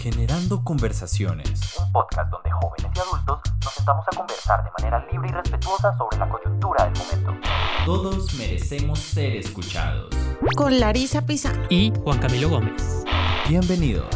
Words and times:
Generando 0.00 0.64
Conversaciones. 0.64 1.76
Un 1.78 1.92
podcast 1.92 2.30
donde 2.30 2.50
jóvenes 2.50 2.90
y 2.96 2.98
adultos 3.00 3.38
nos 3.62 3.74
sentamos 3.74 4.06
a 4.10 4.16
conversar 4.16 4.64
de 4.64 4.70
manera 4.78 5.06
libre 5.12 5.28
y 5.28 5.32
respetuosa 5.32 5.94
sobre 5.98 6.16
la 6.16 6.26
coyuntura 6.26 6.84
del 6.86 6.94
momento. 6.96 7.48
Todos 7.84 8.32
merecemos 8.32 8.98
ser 8.98 9.36
escuchados. 9.36 10.08
Con 10.56 10.80
Larisa 10.80 11.26
Pizano. 11.26 11.64
y 11.68 11.92
Juan 12.02 12.18
Camilo 12.18 12.48
Gómez. 12.48 13.04
Bienvenidos. 13.46 14.06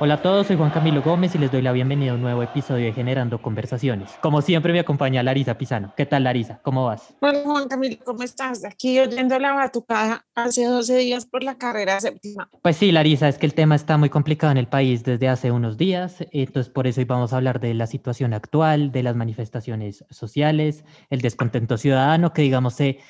Hola 0.00 0.14
a 0.14 0.22
todos, 0.22 0.46
soy 0.46 0.56
Juan 0.56 0.70
Camilo 0.70 1.02
Gómez 1.02 1.34
y 1.34 1.38
les 1.38 1.50
doy 1.50 1.60
la 1.60 1.72
bienvenida 1.72 2.12
a 2.12 2.14
un 2.14 2.22
nuevo 2.22 2.40
episodio 2.40 2.84
de 2.84 2.92
Generando 2.92 3.42
Conversaciones. 3.42 4.12
Como 4.22 4.42
siempre 4.42 4.72
me 4.72 4.78
acompaña 4.78 5.24
Larisa 5.24 5.58
Pisano. 5.58 5.92
¿Qué 5.96 6.06
tal 6.06 6.22
Larisa? 6.22 6.60
¿Cómo 6.62 6.84
vas? 6.84 7.16
Hola 7.20 7.40
Juan 7.44 7.66
Camilo, 7.66 7.96
¿cómo 8.04 8.22
estás? 8.22 8.64
Aquí 8.64 9.00
oyendo 9.00 9.36
la 9.40 9.54
batucada 9.54 10.24
hace 10.36 10.66
12 10.66 10.98
días 10.98 11.26
por 11.26 11.42
la 11.42 11.58
carrera 11.58 11.98
séptima. 11.98 12.48
Pues 12.62 12.76
sí, 12.76 12.92
Larisa, 12.92 13.28
es 13.28 13.38
que 13.38 13.46
el 13.46 13.54
tema 13.54 13.74
está 13.74 13.96
muy 13.96 14.08
complicado 14.08 14.52
en 14.52 14.58
el 14.58 14.68
país 14.68 15.02
desde 15.02 15.28
hace 15.28 15.50
unos 15.50 15.76
días, 15.76 16.24
entonces 16.30 16.72
por 16.72 16.86
eso 16.86 17.00
hoy 17.00 17.04
vamos 17.04 17.32
a 17.32 17.38
hablar 17.38 17.58
de 17.58 17.74
la 17.74 17.88
situación 17.88 18.34
actual, 18.34 18.92
de 18.92 19.02
las 19.02 19.16
manifestaciones 19.16 20.04
sociales, 20.10 20.84
el 21.10 21.22
descontento 21.22 21.76
ciudadano 21.76 22.32
que 22.32 22.42
digamos 22.42 22.74
se 22.74 23.00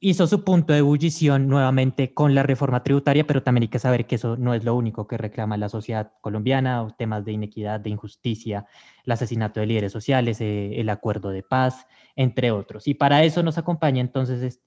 hizo 0.00 0.26
su 0.26 0.44
punto 0.44 0.72
de 0.72 0.78
ebullición 0.80 1.48
nuevamente 1.48 2.14
con 2.14 2.34
la 2.34 2.42
reforma 2.44 2.82
tributaria, 2.82 3.26
pero 3.26 3.42
también 3.42 3.62
hay 3.62 3.68
que 3.68 3.78
saber 3.80 4.06
que 4.06 4.14
eso 4.16 4.36
no 4.36 4.54
es 4.54 4.64
lo 4.64 4.74
único 4.76 5.06
que 5.08 5.16
reclama 5.18 5.56
la 5.56 5.68
sociedad 5.68 6.12
colombiana, 6.20 6.82
o 6.82 6.90
temas 6.90 7.24
de 7.24 7.32
inequidad, 7.32 7.80
de 7.80 7.90
injusticia, 7.90 8.66
el 9.04 9.12
asesinato 9.12 9.60
de 9.60 9.66
líderes 9.66 9.92
sociales, 9.92 10.40
eh, 10.40 10.80
el 10.80 10.88
acuerdo 10.90 11.30
de 11.30 11.42
paz, 11.42 11.86
entre 12.16 12.50
otros. 12.52 12.86
Y 12.86 12.94
para 12.94 13.24
eso 13.24 13.42
nos 13.42 13.58
acompaña 13.58 14.00
entonces 14.00 14.42
es- 14.42 14.60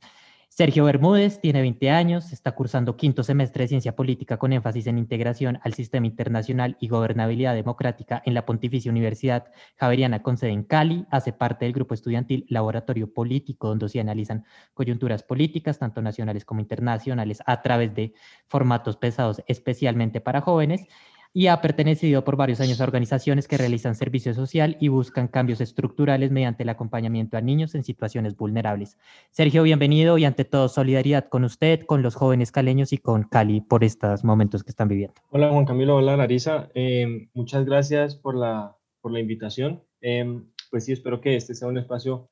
Sergio 0.53 0.83
Bermúdez, 0.83 1.39
tiene 1.39 1.61
20 1.61 1.91
años, 1.91 2.33
está 2.33 2.51
cursando 2.51 2.97
quinto 2.97 3.23
semestre 3.23 3.63
de 3.63 3.67
Ciencia 3.69 3.95
Política 3.95 4.35
con 4.35 4.51
énfasis 4.51 4.85
en 4.87 4.97
integración 4.97 5.59
al 5.63 5.73
sistema 5.73 6.07
internacional 6.07 6.75
y 6.81 6.89
gobernabilidad 6.89 7.55
democrática 7.55 8.21
en 8.25 8.33
la 8.33 8.45
Pontificia 8.45 8.91
Universidad 8.91 9.45
Javeriana 9.77 10.21
con 10.21 10.37
sede 10.37 10.51
en 10.51 10.63
Cali, 10.63 11.05
hace 11.09 11.31
parte 11.31 11.63
del 11.63 11.73
grupo 11.73 11.93
estudiantil 11.93 12.45
Laboratorio 12.49 13.13
Político, 13.13 13.69
donde 13.69 13.87
se 13.87 14.01
analizan 14.01 14.43
coyunturas 14.73 15.23
políticas, 15.23 15.79
tanto 15.79 16.01
nacionales 16.01 16.43
como 16.43 16.59
internacionales, 16.59 17.41
a 17.45 17.61
través 17.61 17.95
de 17.95 18.13
formatos 18.49 18.97
pesados 18.97 19.41
especialmente 19.47 20.19
para 20.19 20.41
jóvenes, 20.41 20.85
y 21.33 21.47
ha 21.47 21.61
pertenecido 21.61 22.23
por 22.23 22.35
varios 22.35 22.59
años 22.59 22.81
a 22.81 22.83
organizaciones 22.83 23.47
que 23.47 23.57
realizan 23.57 23.95
servicio 23.95 24.33
social 24.33 24.77
y 24.79 24.89
buscan 24.89 25.27
cambios 25.27 25.61
estructurales 25.61 26.31
mediante 26.31 26.63
el 26.63 26.69
acompañamiento 26.69 27.37
a 27.37 27.41
niños 27.41 27.73
en 27.75 27.83
situaciones 27.83 28.35
vulnerables. 28.35 28.97
Sergio, 29.29 29.63
bienvenido 29.63 30.17
y 30.17 30.25
ante 30.25 30.43
todo 30.43 30.67
solidaridad 30.67 31.29
con 31.29 31.43
usted, 31.43 31.81
con 31.85 32.01
los 32.01 32.15
jóvenes 32.15 32.51
caleños 32.51 32.91
y 32.91 32.97
con 32.97 33.23
Cali 33.23 33.61
por 33.61 33.83
estos 33.83 34.23
momentos 34.23 34.63
que 34.63 34.71
están 34.71 34.89
viviendo. 34.89 35.15
Hola 35.29 35.49
Juan 35.49 35.65
Camilo, 35.65 35.95
hola 35.95 36.17
Larisa, 36.17 36.69
Eh, 36.73 37.29
muchas 37.33 37.65
gracias 37.65 38.15
por 38.15 38.35
la, 38.35 38.75
por 39.01 39.11
la 39.11 39.19
invitación. 39.19 39.83
Eh, 40.01 40.41
pues 40.69 40.85
sí, 40.85 40.91
espero 40.91 41.21
que 41.21 41.35
este 41.35 41.55
sea 41.55 41.67
un 41.67 41.77
espacio 41.77 42.29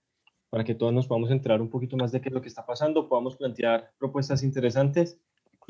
para 0.50 0.64
que 0.64 0.76
todos 0.76 0.92
nos 0.92 1.08
podamos 1.08 1.32
enterar 1.32 1.62
un 1.62 1.70
poquito 1.70 1.96
más 1.96 2.12
de 2.12 2.22
qué 2.22 2.30
es 2.30 2.34
lo 2.34 2.42
que 2.42 2.48
está 2.48 2.66
pasando, 2.66 3.08
podamos 3.08 3.36
plantear 3.36 3.92
propuestas 4.00 4.44
interesantes 4.44 5.20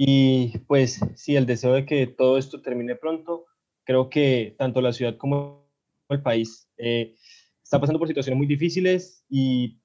y 0.02 0.58
pues 0.60 1.02
sí, 1.16 1.36
el 1.36 1.46
deseo 1.46 1.74
de 1.74 1.86
que 1.86 2.08
todo 2.08 2.38
esto 2.38 2.62
termine 2.62 2.96
pronto. 2.96 3.48
Creo 3.84 4.10
que 4.10 4.56
tanto 4.58 4.80
la 4.80 4.94
ciudad 4.94 5.18
como 5.18 5.68
el 6.08 6.22
país 6.22 6.70
eh, 6.78 7.16
está 7.62 7.82
pasando 7.82 8.00
por 8.00 8.08
situaciones 8.08 8.38
muy 8.38 8.48
difíciles 8.48 9.26
y 9.30 9.78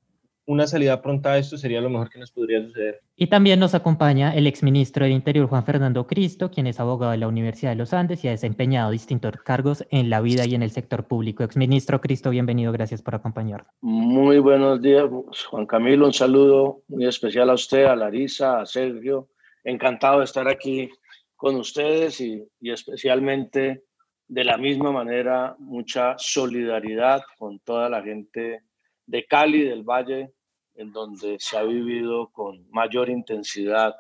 una 0.47 0.69
salida 0.69 1.03
pronta 1.03 1.33
a 1.33 1.39
esto 1.39 1.59
sería 1.59 1.81
lo 1.81 1.91
mejor 1.91 2.11
que 2.11 2.21
nos 2.21 2.31
podría 2.31 2.63
suceder. 2.63 3.01
Y 3.17 3.27
también 3.27 3.59
nos 3.59 3.75
acompaña 3.75 4.33
el 4.37 4.47
exministro 4.47 5.05
del 5.05 5.15
Interior 5.15 5.49
Juan 5.49 5.65
Fernando 5.65 6.07
Cristo, 6.07 6.49
quien 6.49 6.69
es 6.69 6.79
abogado 6.79 7.11
de 7.11 7.19
la 7.19 7.27
Universidad 7.27 7.73
de 7.73 7.77
los 7.77 7.93
Andes 7.93 8.25
y 8.25 8.29
ha 8.29 8.31
desempeñado 8.31 8.93
distintos 8.93 9.33
cargos 9.45 9.85
en 9.91 10.11
la 10.11 10.21
vida 10.21 10.47
y 10.47 10.55
en 10.55 10.63
el 10.63 10.71
sector 10.71 11.09
público. 11.09 11.43
Exministro 11.43 12.01
Cristo, 12.01 12.31
bienvenido, 12.31 12.71
gracias 12.71 13.03
por 13.03 13.17
acompañarnos. 13.17 13.67
Muy 13.81 14.39
buenos 14.39 14.81
días, 14.81 15.11
Juan 15.51 15.67
Camilo. 15.67 16.07
Un 16.07 16.13
saludo 16.13 16.83
muy 16.87 17.05
especial 17.05 17.51
a 17.51 17.55
usted, 17.55 17.87
a 17.87 17.97
Larisa, 17.97 18.61
a 18.61 18.67
Sergio. 18.67 19.29
Encantado 19.65 20.19
de 20.19 20.25
estar 20.27 20.47
aquí 20.49 20.91
con 21.35 21.57
ustedes 21.57 22.21
y, 22.21 22.43
y 22.61 22.71
especialmente 22.71 23.85
de 24.27 24.45
la 24.45 24.57
misma 24.57 24.93
manera 24.93 25.57
mucha 25.59 26.15
solidaridad 26.19 27.23
con 27.39 27.59
toda 27.61 27.89
la 27.89 28.03
gente 28.03 28.63
de 29.07 29.27
Cali, 29.27 29.65
del 29.65 29.83
Valle, 29.83 30.33
en 30.77 30.93
donde 30.93 31.37
se 31.39 31.57
ha 31.57 31.63
vivido 31.63 32.31
con 32.31 32.67
mayor 32.71 33.09
intensidad, 33.11 33.95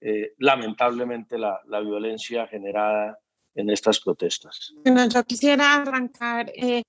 eh, 0.00 0.32
lamentablemente, 0.38 1.38
la, 1.38 1.60
la 1.66 1.80
violencia 1.80 2.46
generada 2.46 3.18
en 3.54 3.70
estas 3.70 4.00
protestas. 4.00 4.72
Bueno, 4.84 5.08
yo 5.08 5.24
quisiera 5.24 5.74
arrancar. 5.74 6.52
eh, 6.54 6.82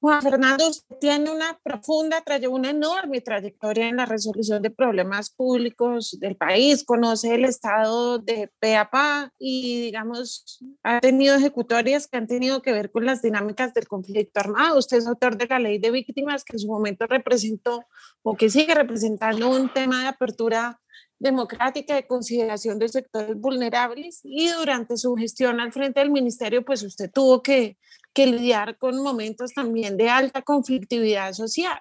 Juan 0.00 0.22
Fernando, 0.22 0.64
tiene 0.98 1.30
una 1.30 1.60
profunda, 1.62 2.24
una 2.48 2.70
enorme 2.70 3.20
trayectoria 3.20 3.86
en 3.86 3.96
la 3.96 4.06
resolución 4.06 4.62
de 4.62 4.70
problemas 4.70 5.28
públicos 5.28 6.16
del 6.18 6.36
país, 6.36 6.84
conoce 6.84 7.34
el 7.34 7.44
estado 7.44 8.18
de 8.18 8.50
pe 8.60 8.76
a 8.76 8.88
pa 8.88 9.30
y, 9.38 9.82
digamos, 9.82 10.64
ha 10.82 11.00
tenido 11.00 11.36
ejecutorias 11.36 12.08
que 12.08 12.16
han 12.16 12.26
tenido 12.26 12.62
que 12.62 12.72
ver 12.72 12.90
con 12.90 13.04
las 13.04 13.20
dinámicas 13.20 13.74
del 13.74 13.88
conflicto 13.88 14.40
armado. 14.40 14.78
Usted 14.78 14.96
es 14.96 15.06
autor 15.06 15.36
de 15.36 15.46
la 15.46 15.58
ley 15.58 15.78
de 15.78 15.90
víctimas 15.90 16.44
que 16.44 16.54
en 16.54 16.60
su 16.60 16.68
momento 16.68 17.06
representó 17.06 17.84
o 18.22 18.36
que 18.38 18.48
sigue 18.48 18.74
representando 18.74 19.50
un 19.50 19.70
tema 19.70 20.00
de 20.00 20.08
apertura 20.08 20.80
democrática 21.20 21.94
de 21.94 22.06
consideración 22.06 22.78
de 22.78 22.88
sectores 22.88 23.36
vulnerables 23.36 24.20
y 24.24 24.48
durante 24.48 24.96
su 24.96 25.14
gestión 25.14 25.60
al 25.60 25.72
frente 25.72 26.00
del 26.00 26.10
ministerio, 26.10 26.64
pues 26.64 26.82
usted 26.82 27.10
tuvo 27.12 27.42
que, 27.42 27.76
que 28.12 28.26
lidiar 28.26 28.78
con 28.78 29.00
momentos 29.02 29.52
también 29.52 29.96
de 29.96 30.08
alta 30.08 30.42
conflictividad 30.42 31.34
social. 31.34 31.80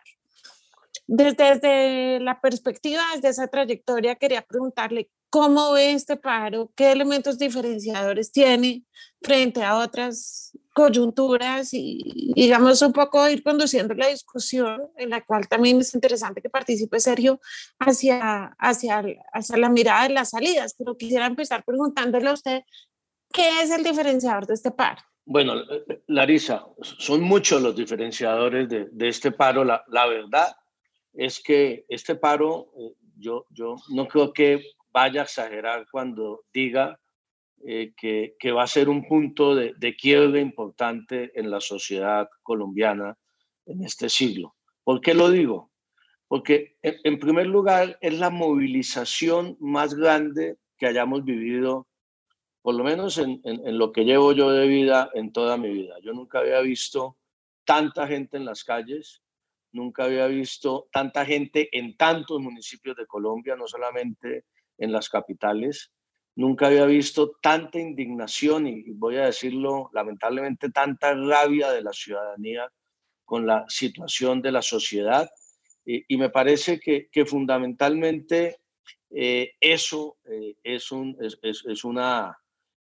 Desde, 1.07 1.55
desde 1.55 2.19
la 2.19 2.39
perspectiva, 2.41 3.01
desde 3.16 3.29
esa 3.29 3.47
trayectoria, 3.47 4.16
quería 4.16 4.41
preguntarle 4.41 5.09
cómo 5.29 5.72
ve 5.72 5.94
este 5.94 6.17
paro, 6.17 6.72
qué 6.75 6.91
elementos 6.91 7.38
diferenciadores 7.38 8.31
tiene 8.31 8.83
frente 9.22 9.63
a 9.63 9.78
otras 9.78 10.51
coyunturas 10.79 11.73
y 11.73 12.31
digamos 12.34 12.81
un 12.81 12.94
poco 12.94 13.28
ir 13.29 13.44
conduciendo 13.44 13.94
la 13.95 14.07
discusión 14.07 14.90
en 14.95 15.09
la 15.09 15.19
cual 15.25 15.45
también 15.50 15.78
es 15.81 15.94
interesante 15.94 16.41
que 16.41 16.50
participe 16.50 17.01
Sergio 17.01 17.41
hacia, 17.79 18.56
hacia, 18.57 19.03
hacia 19.34 19.57
la 19.57 19.67
mirada 19.67 20.07
de 20.07 20.13
las 20.13 20.29
salidas, 20.29 20.73
pero 20.78 20.95
quisiera 20.95 21.25
empezar 21.25 21.66
preguntándole 21.66 22.29
a 22.29 22.34
usted 22.34 22.62
qué 23.34 23.62
es 23.62 23.72
el 23.72 23.84
diferenciador 23.84 24.47
de 24.47 24.53
este 24.53 24.72
paro. 24.72 25.01
Bueno, 25.25 25.56
Larisa, 26.07 26.66
son 26.81 27.23
muchos 27.23 27.61
los 27.61 27.75
diferenciadores 27.75 28.69
de, 28.69 28.88
de 28.90 29.09
este 29.09 29.34
paro. 29.34 29.66
La, 29.66 29.84
la 29.90 30.07
verdad 30.07 30.56
es 31.13 31.41
que 31.44 31.84
este 31.90 32.16
paro, 32.16 32.72
eh, 32.79 32.94
yo, 33.17 33.47
yo 33.50 33.75
no 33.90 34.07
creo 34.07 34.31
que 34.31 34.63
vaya 34.94 35.22
a 35.22 35.23
exagerar 35.25 35.85
cuando 35.91 36.46
diga 36.53 36.97
eh, 37.66 37.94
que, 37.96 38.52
va 38.52 38.64
a 38.64 38.68
ser 38.68 38.90
un 38.90 39.08
punto 39.08 39.56
de, 39.56 39.74
de 39.78 39.96
quiebre 39.96 40.40
importante 40.40 41.31
en 41.40 41.52
la 41.52 41.59
sociedad 41.59 42.30
colombiana 42.44 43.18
en 43.66 43.84
este 43.84 44.09
siglo. 44.09 44.56
¿Por 44.84 45.02
qué 45.02 45.14
lo 45.14 45.30
digo? 45.30 45.72
Porque 46.28 46.78
en, 46.81 47.20
primer 47.20 47.47
lugar 47.47 47.97
es 48.02 48.18
la 48.18 48.30
movilización 48.30 49.58
más 49.59 49.96
grande 49.96 50.58
que 50.78 50.88
hayamos 50.88 51.24
vivido 51.24 51.88
por 52.62 52.75
lo 52.75 52.84
menos 52.84 53.18
en, 53.18 53.42
en, 53.46 53.66
en, 53.66 53.78
lo 53.78 53.91
que 53.91 54.03
llevo 54.03 54.34
yo 54.34 54.52
de 54.52 54.68
vida 54.68 55.09
en 55.14 55.31
toda 55.31 55.58
mi 55.58 55.70
vida. 55.70 55.96
Yo 56.03 56.14
nunca 56.14 56.40
había 56.40 56.59
visto 56.59 57.17
tanta 57.66 58.05
gente 58.05 58.38
en 58.38 58.46
las 58.46 58.64
calles, 58.64 59.23
nunca 59.72 60.03
había 60.03 60.28
visto 60.28 60.88
tanta 60.91 61.26
gente 61.26 61.70
en 61.72 61.96
tantos 61.97 62.40
municipios 62.40 62.96
de 62.96 63.08
Colombia, 63.08 63.55
no 63.55 63.67
solamente 63.67 64.46
en 64.78 64.91
las 64.91 65.09
capitales, 65.09 65.91
nunca 66.40 66.68
había 66.68 66.86
visto 66.86 67.34
tanta 67.41 67.80
indignación 67.80 68.66
y 68.66 68.91
voy 68.91 69.18
a 69.18 69.26
decirlo 69.26 69.90
lamentablemente, 69.94 70.72
tanta 70.72 71.14
rabia 71.14 71.70
de 71.72 71.82
la 71.82 71.91
ciudadanía 71.91 72.72
con 73.26 73.46
la 73.46 73.66
situación 73.68 74.41
de 74.41 74.53
la 74.53 74.62
sociedad. 74.62 75.30
Y, 75.86 76.16
me 76.16 76.30
parece 76.30 76.80
que, 76.80 77.26
fundamentalmente 77.26 78.62
eh, 79.09 79.52
eso 79.59 80.18
eh, 80.32 80.56
es, 80.64 80.91
un, 80.94 81.18
es, 81.20 81.40
es 81.44 81.84
una 81.84 82.38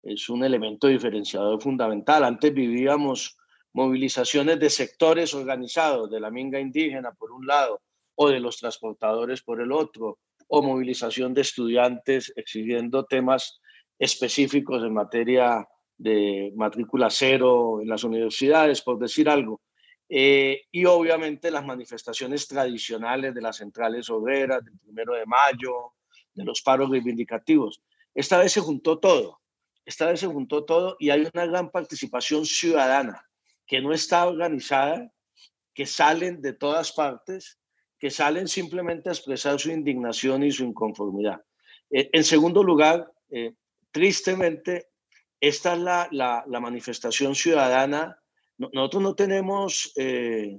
es 0.03 0.29
un 0.31 0.45
elemento 0.45 0.87
diferenciador 0.87 1.61
fundamental. 1.61 2.25
Antes 2.25 2.55
vivíamos 2.55 3.37
movilizaciones 3.75 4.59
de 4.61 4.71
sectores 4.71 5.35
organizados, 5.35 6.11
de 6.11 6.21
la 6.21 6.31
minga 6.31 6.59
indígena 6.59 7.13
por 7.13 7.31
un 7.31 7.47
lado, 7.47 7.83
o 8.15 8.31
de 8.31 8.41
los 8.41 8.57
transportadores 8.57 9.43
por 9.43 9.61
el 9.61 9.73
otro, 9.73 10.19
o 10.55 10.61
movilización 10.61 11.33
de 11.33 11.41
estudiantes 11.41 12.31
exigiendo 12.37 13.07
temas 13.07 13.61
específicos 13.99 14.83
en 14.83 14.93
materia 14.93 15.67
de 15.97 16.53
matrícula 16.55 17.09
cero 17.09 17.81
en 17.81 17.89
las 17.89 18.05
universidades, 18.05 18.83
por 18.83 18.99
decir 18.99 19.31
algo. 19.31 19.63
eh, 20.15 20.65
y 20.71 20.85
obviamente 20.85 21.51
las 21.51 21.65
manifestaciones 21.65 22.47
tradicionales 22.47 23.35
de 23.35 23.41
las 23.41 23.57
centrales 23.57 24.11
obreras, 24.11 24.63
del 24.63 24.79
primero 24.79 25.15
de 25.15 25.25
mayo, 25.25 25.95
de 26.35 26.45
los 26.45 26.61
paros 26.61 26.91
reivindicativos. 26.91 27.81
Esta 28.15 28.37
vez 28.37 28.53
se 28.53 28.61
juntó 28.61 28.99
todo, 28.99 29.41
esta 29.87 30.05
vez 30.05 30.21
se 30.21 30.27
juntó 30.27 30.67
todo 30.67 30.97
y 30.99 31.09
hay 31.09 31.27
una 31.33 31.47
gran 31.47 31.71
participación 31.71 32.45
ciudadana 32.45 33.27
que 33.67 33.81
no 33.81 33.95
está 33.95 34.27
organizada, 34.27 35.11
que 35.73 35.87
salen 35.87 36.43
de 36.43 36.53
todas 36.53 36.93
partes, 36.93 37.59
que 38.03 38.11
salen 38.11 38.49
simplemente 38.49 39.09
a 39.09 39.13
expresar 39.13 39.61
su 39.61 39.71
indignación 39.71 40.43
y 40.43 40.51
su 40.51 40.65
inconformidad. 40.65 41.41
Eh, 41.89 42.11
en 42.13 42.25
segundo 42.25 42.65
lugar, 42.65 43.09
eh, 43.31 43.55
tristemente, 43.93 44.89
esta 45.41 45.75
es 45.75 45.79
la, 45.79 46.09
la, 46.11 46.61
manifestación 46.61 47.37
ciudadana. 47.37 48.21
nosotros 48.59 49.05
no 49.05 49.15
tenemos, 49.15 49.93
eh, 49.95 50.59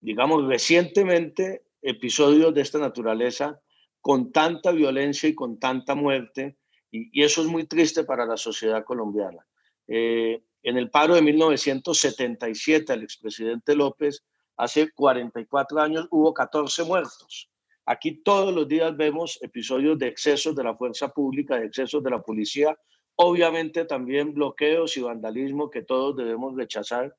digamos, 0.00 0.46
recientemente 0.46 1.64
episodios 1.82 2.54
de 2.54 2.60
esta 2.60 2.78
naturaleza 2.78 3.60
con 4.00 4.30
tanta 4.30 4.70
violencia 4.70 5.28
y 5.28 5.34
con 5.34 5.58
tanta 5.58 5.96
muerte, 5.96 6.56
y, 6.92 7.20
eso 7.20 7.42
es 7.42 7.48
muy 7.48 7.66
triste 7.66 8.04
para 8.04 8.26
la 8.26 8.36
sociedad 8.36 8.84
colombiana. 8.84 9.44
Eh, 9.88 10.40
en 10.62 10.76
el 10.76 10.88
paro 10.88 11.16
de 11.16 11.22
1977, 11.22 12.92
el 12.92 13.02
expresidente 13.02 13.74
López, 13.74 14.24
hace 14.62 14.90
44 14.92 15.80
años, 15.80 16.06
hubo 16.10 16.34
14 16.34 16.84
muertos. 16.84 17.50
Aquí 17.86 18.22
todos 18.22 18.54
los 18.54 18.68
días 18.68 18.96
vemos 18.96 19.38
episodios 19.42 19.98
de 19.98 20.08
excesos 20.08 20.54
de 20.54 20.64
la 20.64 20.76
fuerza 20.76 21.08
pública, 21.08 21.56
de 21.56 21.66
excesos 21.66 22.02
de 22.02 22.10
la 22.10 22.20
policía, 22.20 22.78
obviamente 23.16 23.84
también 23.84 24.34
bloqueos 24.34 24.96
y 24.96 25.00
vandalismo 25.00 25.70
que 25.70 25.82
todos 25.82 26.16
debemos 26.16 26.56
rechazar. 26.56 27.14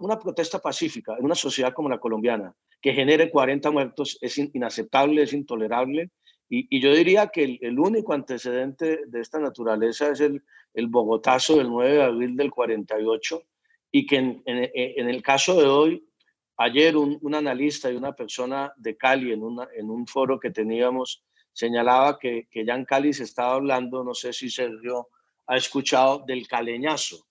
Una 0.00 0.18
protesta 0.18 0.58
pacífica 0.58 1.16
en 1.18 1.24
una 1.24 1.34
sociedad 1.34 1.74
como 1.74 1.88
la 1.88 1.98
colombiana 1.98 2.54
que 2.80 2.94
genere 2.94 3.30
40 3.30 3.70
muertos 3.70 4.18
es 4.20 4.38
inaceptable, 4.38 5.22
es 5.22 5.32
intolerable 5.32 6.10
y, 6.48 6.80
yo 6.80 6.94
diría 6.94 7.28
que 7.28 7.58
el, 7.60 7.78
único 7.78 8.12
antecedente 8.12 9.00
de 9.06 9.20
esta 9.20 9.38
naturaleza 9.38 10.10
es 10.10 10.20
el, 10.20 10.42
el 10.74 10.88
Bogotazo 10.88 11.56
del 11.56 11.68
9 11.68 11.94
de 11.94 12.02
abril 12.02 12.36
del 12.36 12.50
48 12.50 13.42
y 13.90 14.06
que 14.06 14.16
en, 14.16 14.42
en, 14.44 15.08
el 15.08 15.22
caso 15.22 15.58
de 15.60 15.66
hoy, 15.66 16.06
ayer 16.56 16.96
un, 16.96 17.18
un, 17.20 17.34
analista 17.34 17.90
y 17.90 17.96
una 17.96 18.12
persona 18.12 18.72
de 18.76 18.96
Cali 18.96 19.32
en, 19.32 19.42
una, 19.42 19.68
en 19.74 19.90
un 19.90 20.06
foro 20.06 20.38
que 20.38 20.50
teníamos 20.50 21.24
señalaba 21.52 22.18
que, 22.18 22.48
que 22.50 22.64
ya 22.64 22.74
en 22.74 22.84
Cali 22.84 23.12
se 23.12 23.24
estaba 23.24 23.54
hablando, 23.54 24.02
no 24.02 24.14
sé 24.14 24.32
si 24.32 24.50
Sergio 24.50 25.08
ha 25.46 25.56
escuchado, 25.56 26.24
del 26.26 26.48
caleñazo, 26.48 27.26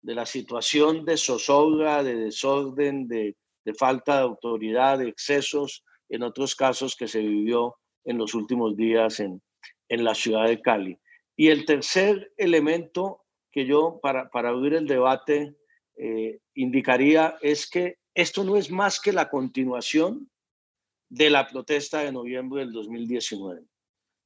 de 0.00 0.14
la 0.14 0.26
situación 0.26 1.04
de 1.04 1.16
zozobra, 1.16 2.02
de 2.02 2.14
desorden, 2.14 3.08
de, 3.08 3.36
de 3.64 3.74
falta 3.74 4.16
de 4.16 4.22
autoridad, 4.22 4.98
de 4.98 5.08
excesos, 5.08 5.84
en 6.08 6.22
otros 6.22 6.54
casos 6.54 6.94
que 6.94 7.08
se 7.08 7.20
vivió 7.20 7.76
en 8.04 8.18
los 8.18 8.34
últimos 8.34 8.76
días 8.76 9.20
en, 9.20 9.42
en 9.88 10.04
la 10.04 10.14
ciudad 10.14 10.46
de 10.46 10.60
Cali. 10.60 10.98
Y 11.36 11.48
el 11.48 11.64
tercer 11.64 12.32
elemento 12.36 13.24
que 13.50 13.66
yo, 13.66 13.98
para, 14.02 14.30
para 14.30 14.50
abrir 14.50 14.74
el 14.74 14.86
debate, 14.86 15.56
eh, 15.96 16.40
indicaría 16.54 17.36
es 17.40 17.68
que 17.68 17.98
esto 18.14 18.44
no 18.44 18.56
es 18.56 18.70
más 18.70 19.00
que 19.00 19.12
la 19.12 19.28
continuación 19.28 20.30
de 21.08 21.30
la 21.30 21.46
protesta 21.46 22.00
de 22.00 22.12
noviembre 22.12 22.60
del 22.60 22.72
2019. 22.72 23.64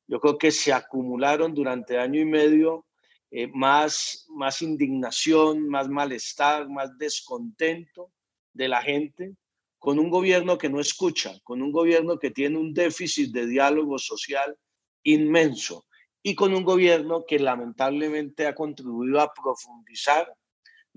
Yo 0.06 0.20
creo 0.20 0.38
que 0.38 0.50
se 0.50 0.72
acumularon 0.72 1.54
durante 1.54 1.98
año 1.98 2.20
y 2.20 2.24
medio 2.24 2.86
eh, 3.30 3.46
más, 3.48 4.26
más 4.30 4.62
indignación, 4.62 5.68
más 5.68 5.88
malestar, 5.88 6.68
más 6.68 6.96
descontento 6.96 8.10
de 8.52 8.68
la 8.68 8.82
gente 8.82 9.36
con 9.78 9.98
un 9.98 10.10
gobierno 10.10 10.58
que 10.58 10.68
no 10.68 10.80
escucha, 10.80 11.38
con 11.44 11.62
un 11.62 11.70
gobierno 11.70 12.18
que 12.18 12.30
tiene 12.30 12.58
un 12.58 12.74
déficit 12.74 13.32
de 13.32 13.46
diálogo 13.46 13.98
social 13.98 14.56
inmenso 15.02 15.86
y 16.22 16.34
con 16.34 16.54
un 16.54 16.64
gobierno 16.64 17.24
que 17.26 17.38
lamentablemente 17.38 18.46
ha 18.46 18.54
contribuido 18.54 19.20
a 19.20 19.32
profundizar 19.32 20.32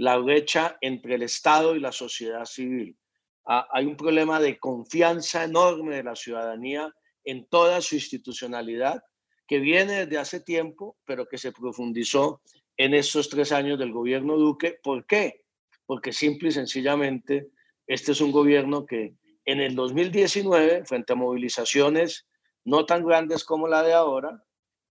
la 0.02 0.18
brecha 0.18 0.80
entre 0.82 1.14
el 1.14 1.22
Estado 1.22 1.76
y 1.76 1.80
la 1.80 1.92
sociedad 1.92 2.46
civil. 2.46 2.98
Hay 3.46 3.86
un 3.86 3.96
problema 3.96 4.40
de 4.40 4.58
confianza 4.58 5.44
enorme 5.44 5.98
de 5.98 6.04
la 6.04 6.16
ciudadanía 6.16 6.92
en 7.24 7.46
toda 7.48 7.82
su 7.82 7.94
institucionalidad 7.94 9.04
que 9.46 9.60
viene 9.60 10.06
desde 10.06 10.18
hace 10.18 10.40
tiempo, 10.40 10.98
pero 11.06 11.28
que 11.28 11.38
se 11.38 11.52
profundizó 11.52 12.42
en 12.78 12.96
estos 12.96 13.30
tres 13.30 13.52
años 13.52 13.78
del 13.78 13.92
gobierno 13.92 14.38
Duque. 14.38 14.80
¿Por 14.82 15.06
qué? 15.06 15.44
Porque 15.86 16.14
simple 16.14 16.50
y 16.50 16.54
sencillamente 16.54 17.52
este 17.86 18.14
es 18.14 18.22
un 18.22 18.32
gobierno 18.32 18.88
que 18.88 19.14
en 19.46 19.62
el 19.62 19.76
2019, 19.76 20.84
frente 20.86 21.14
a 21.14 21.16
movilizaciones 21.16 22.28
no 22.66 22.88
tan 22.88 23.06
grandes 23.06 23.44
como 23.44 23.68
la 23.68 23.84
de 23.84 23.94
ahora, 23.94 24.44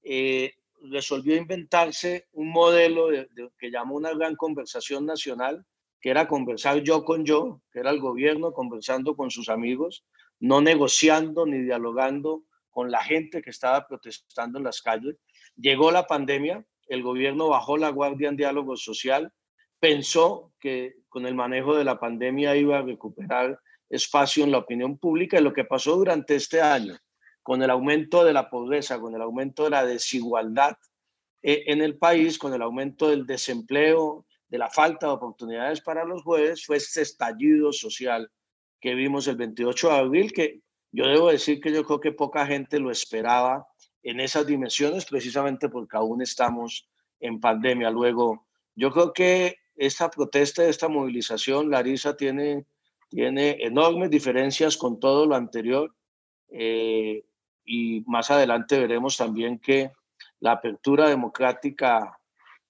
eh, 0.02 0.54
resolvió 0.82 1.37
inventarse 1.37 2.26
un 2.32 2.50
modelo 2.50 3.08
que 3.58 3.70
llamó 3.70 3.96
una 3.96 4.12
gran 4.12 4.37
conversación 4.37 5.06
nacional, 5.06 5.64
que 6.00 6.11
era 6.11 6.28
conversar 6.28 6.82
yo 6.82 7.05
con 7.05 7.25
yo, 7.25 7.62
que 7.73 7.81
era 7.81 7.90
el 7.90 8.00
gobierno 8.00 8.52
conversando 8.52 9.17
con 9.17 9.31
sus 9.31 9.49
amigos, 9.49 10.05
no 10.38 10.61
negociando 10.61 11.46
ni 11.46 11.58
dialogando 11.62 12.44
con 12.70 12.90
la 12.90 13.02
gente 13.02 13.43
que 13.43 13.50
estaba 13.50 13.87
protestando 13.87 14.58
en 14.58 14.64
las 14.64 14.82
calles. 14.82 15.17
Llegó 15.56 15.90
la 15.90 16.06
pandemia, 16.06 16.64
el 16.88 17.02
gobierno 17.02 17.49
bajó 17.49 17.76
la 17.76 17.90
guardia 17.90 18.28
en 18.28 18.37
diálogo 18.37 18.76
social, 18.76 19.32
pensó 19.81 20.52
que 20.61 20.96
con 21.08 21.26
el 21.26 21.34
manejo 21.34 21.75
de 21.75 21.84
la 21.84 21.99
pandemia 21.99 22.56
iba 22.56 22.78
a 22.78 22.82
recuperar 22.82 23.58
espacio 23.88 24.44
en 24.44 24.50
la 24.50 24.58
opinión 24.58 24.99
pública 24.99 25.38
y 25.38 25.43
lo 25.43 25.52
que 25.52 25.64
pasó 25.64 25.96
durante 25.96 26.34
este 26.37 26.61
año, 26.61 26.96
con 27.46 27.62
el 27.62 27.70
aumento 27.70 28.25
de 28.25 28.32
la 28.32 28.50
pobreza, 28.50 28.98
con 28.98 29.14
el 29.14 29.22
aumento 29.22 29.62
de 29.62 29.70
la 29.70 29.87
desigualdad 29.87 30.76
eh, 31.44 31.62
en 31.69 31.81
el 31.81 31.96
país, 31.96 32.38
con 32.38 32.52
el 32.52 32.60
aumento 32.60 33.08
del 33.08 33.25
desempleo, 33.25 34.26
de 34.48 34.58
la 34.58 34.69
falta 34.69 35.06
de 35.06 35.12
oportunidades 35.12 35.81
para 35.81 36.04
los 36.04 36.25
jueces, 36.25 36.66
fue 36.66 36.78
este 36.78 37.02
estallido 37.02 37.72
social 37.72 38.32
que 38.81 38.96
vimos 38.96 39.28
el 39.28 39.37
28 39.37 39.88
de 39.88 39.94
abril, 39.94 40.32
que 40.32 40.60
yo 40.90 41.06
debo 41.06 41.31
decir 41.31 41.60
que 41.60 41.72
yo 41.72 41.84
creo 41.84 42.00
que 42.00 42.10
poca 42.10 42.44
gente 42.46 42.81
lo 42.81 42.90
esperaba 42.90 43.64
en 44.02 44.19
esas 44.19 44.44
dimensiones, 44.44 45.04
precisamente 45.04 45.69
porque 45.69 45.96
aún 45.96 46.22
estamos 46.22 46.88
en 47.20 47.38
pandemia. 47.38 47.90
Luego, 47.90 48.49
yo 48.75 48.90
creo 48.90 49.12
que 49.12 49.58
esta 49.76 50.10
protesta, 50.10 50.66
esta 50.66 50.88
movilización, 50.88 51.70
Larisa, 51.70 52.16
tiene, 52.16 52.66
tiene 53.09 53.59
enormes 53.61 54.11
diferencias 54.11 54.76
con 54.76 54.99
todo 54.99 55.26
lo 55.26 55.37
anterior. 55.37 55.94
Eh, 56.49 57.25
y 57.66 58.02
más 58.06 58.30
adelante 58.30 58.78
veremos 58.78 59.16
también 59.16 59.58
que 59.58 59.90
la 60.40 60.52
apertura 60.52 61.08
democrática 61.08 62.18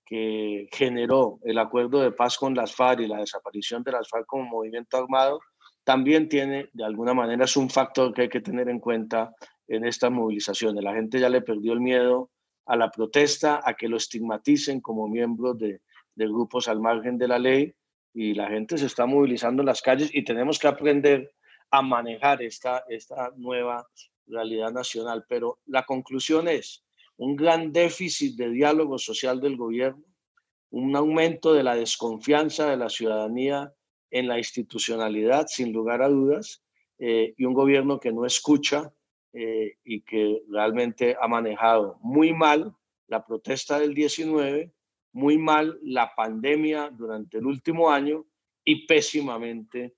que 0.05 0.69
generó 0.73 1.39
el 1.43 1.59
acuerdo 1.59 2.01
de 2.01 2.13
paz 2.13 2.39
con 2.39 2.55
las 2.55 2.75
FARC 2.75 3.01
y 3.01 3.07
la 3.09 3.19
desaparición 3.19 3.83
de 3.83 3.93
las 3.93 4.09
FARC 4.09 4.27
como 4.27 4.45
movimiento 4.45 4.97
armado, 4.97 5.41
también 5.85 6.29
tiene, 6.29 6.71
de 6.73 6.85
alguna 6.85 7.13
manera, 7.13 7.45
es 7.45 7.57
un 7.57 7.69
factor 7.69 8.13
que 8.15 8.23
hay 8.23 8.29
que 8.29 8.41
tener 8.41 8.69
en 8.69 8.81
cuenta 8.81 9.35
en 9.69 9.85
estas 9.85 10.11
movilizaciones. 10.11 10.83
La 10.83 10.95
gente 10.95 11.21
ya 11.21 11.29
le 11.29 11.43
perdió 11.43 11.73
el 11.73 11.81
miedo 11.81 12.31
a 12.67 12.77
la 12.77 12.91
protesta, 12.91 13.61
a 13.65 13.75
que 13.75 13.89
lo 13.89 13.97
estigmaticen 13.97 14.81
como 14.81 15.09
miembros 15.09 15.59
de, 15.59 15.81
de 16.15 16.27
grupos 16.27 16.67
al 16.69 16.81
margen 16.81 17.19
de 17.19 17.29
la 17.29 17.39
ley 17.39 17.75
y 18.13 18.35
la 18.35 18.49
gente 18.49 18.79
se 18.79 18.87
está 18.87 19.07
movilizando 19.07 19.63
en 19.63 19.67
las 19.67 19.83
calles 19.83 20.11
y 20.13 20.25
tenemos 20.25 20.59
que 20.59 20.69
aprender 20.69 21.33
a 21.71 21.83
manejar 21.83 22.43
esta, 22.43 22.85
esta 22.89 23.33
nueva 23.37 23.87
realidad 24.27 24.73
nacional. 24.73 25.25
Pero 25.29 25.59
la 25.67 25.85
conclusión 25.85 26.49
es 26.49 26.85
un 27.17 27.37
gran 27.37 27.73
déficit 27.73 28.37
de 28.37 28.51
diálogo 28.51 28.99
social 28.99 29.41
del 29.41 29.57
gobierno, 29.57 30.05
un 30.71 30.95
aumento 30.97 31.53
de 31.53 31.63
la 31.63 31.75
desconfianza 31.75 32.71
de 32.71 32.77
la 32.77 32.89
ciudadanía 32.89 33.73
en 34.11 34.29
la 34.29 34.39
institucionalidad, 34.39 35.47
sin 35.49 35.73
lugar 35.73 36.03
a 36.03 36.09
dudas, 36.09 36.63
eh, 36.99 37.35
y 37.37 37.45
un 37.45 37.55
gobierno 37.55 38.01
que 38.01 38.13
no 38.13 38.25
escucha 38.25 38.93
eh, 39.33 39.77
y 39.85 40.03
que 40.03 40.43
realmente 40.49 41.17
ha 41.21 41.29
manejado 41.29 41.99
muy 42.01 42.33
mal 42.33 42.75
la 43.07 43.25
protesta 43.25 43.79
del 43.79 43.95
19 43.95 44.73
muy 45.17 45.39
mal 45.39 45.79
la 45.83 46.15
pandemia 46.15 46.91
durante 46.91 47.39
el 47.39 47.47
último 47.47 47.91
año 47.91 48.27
y 48.63 48.87
pésimamente 48.87 49.96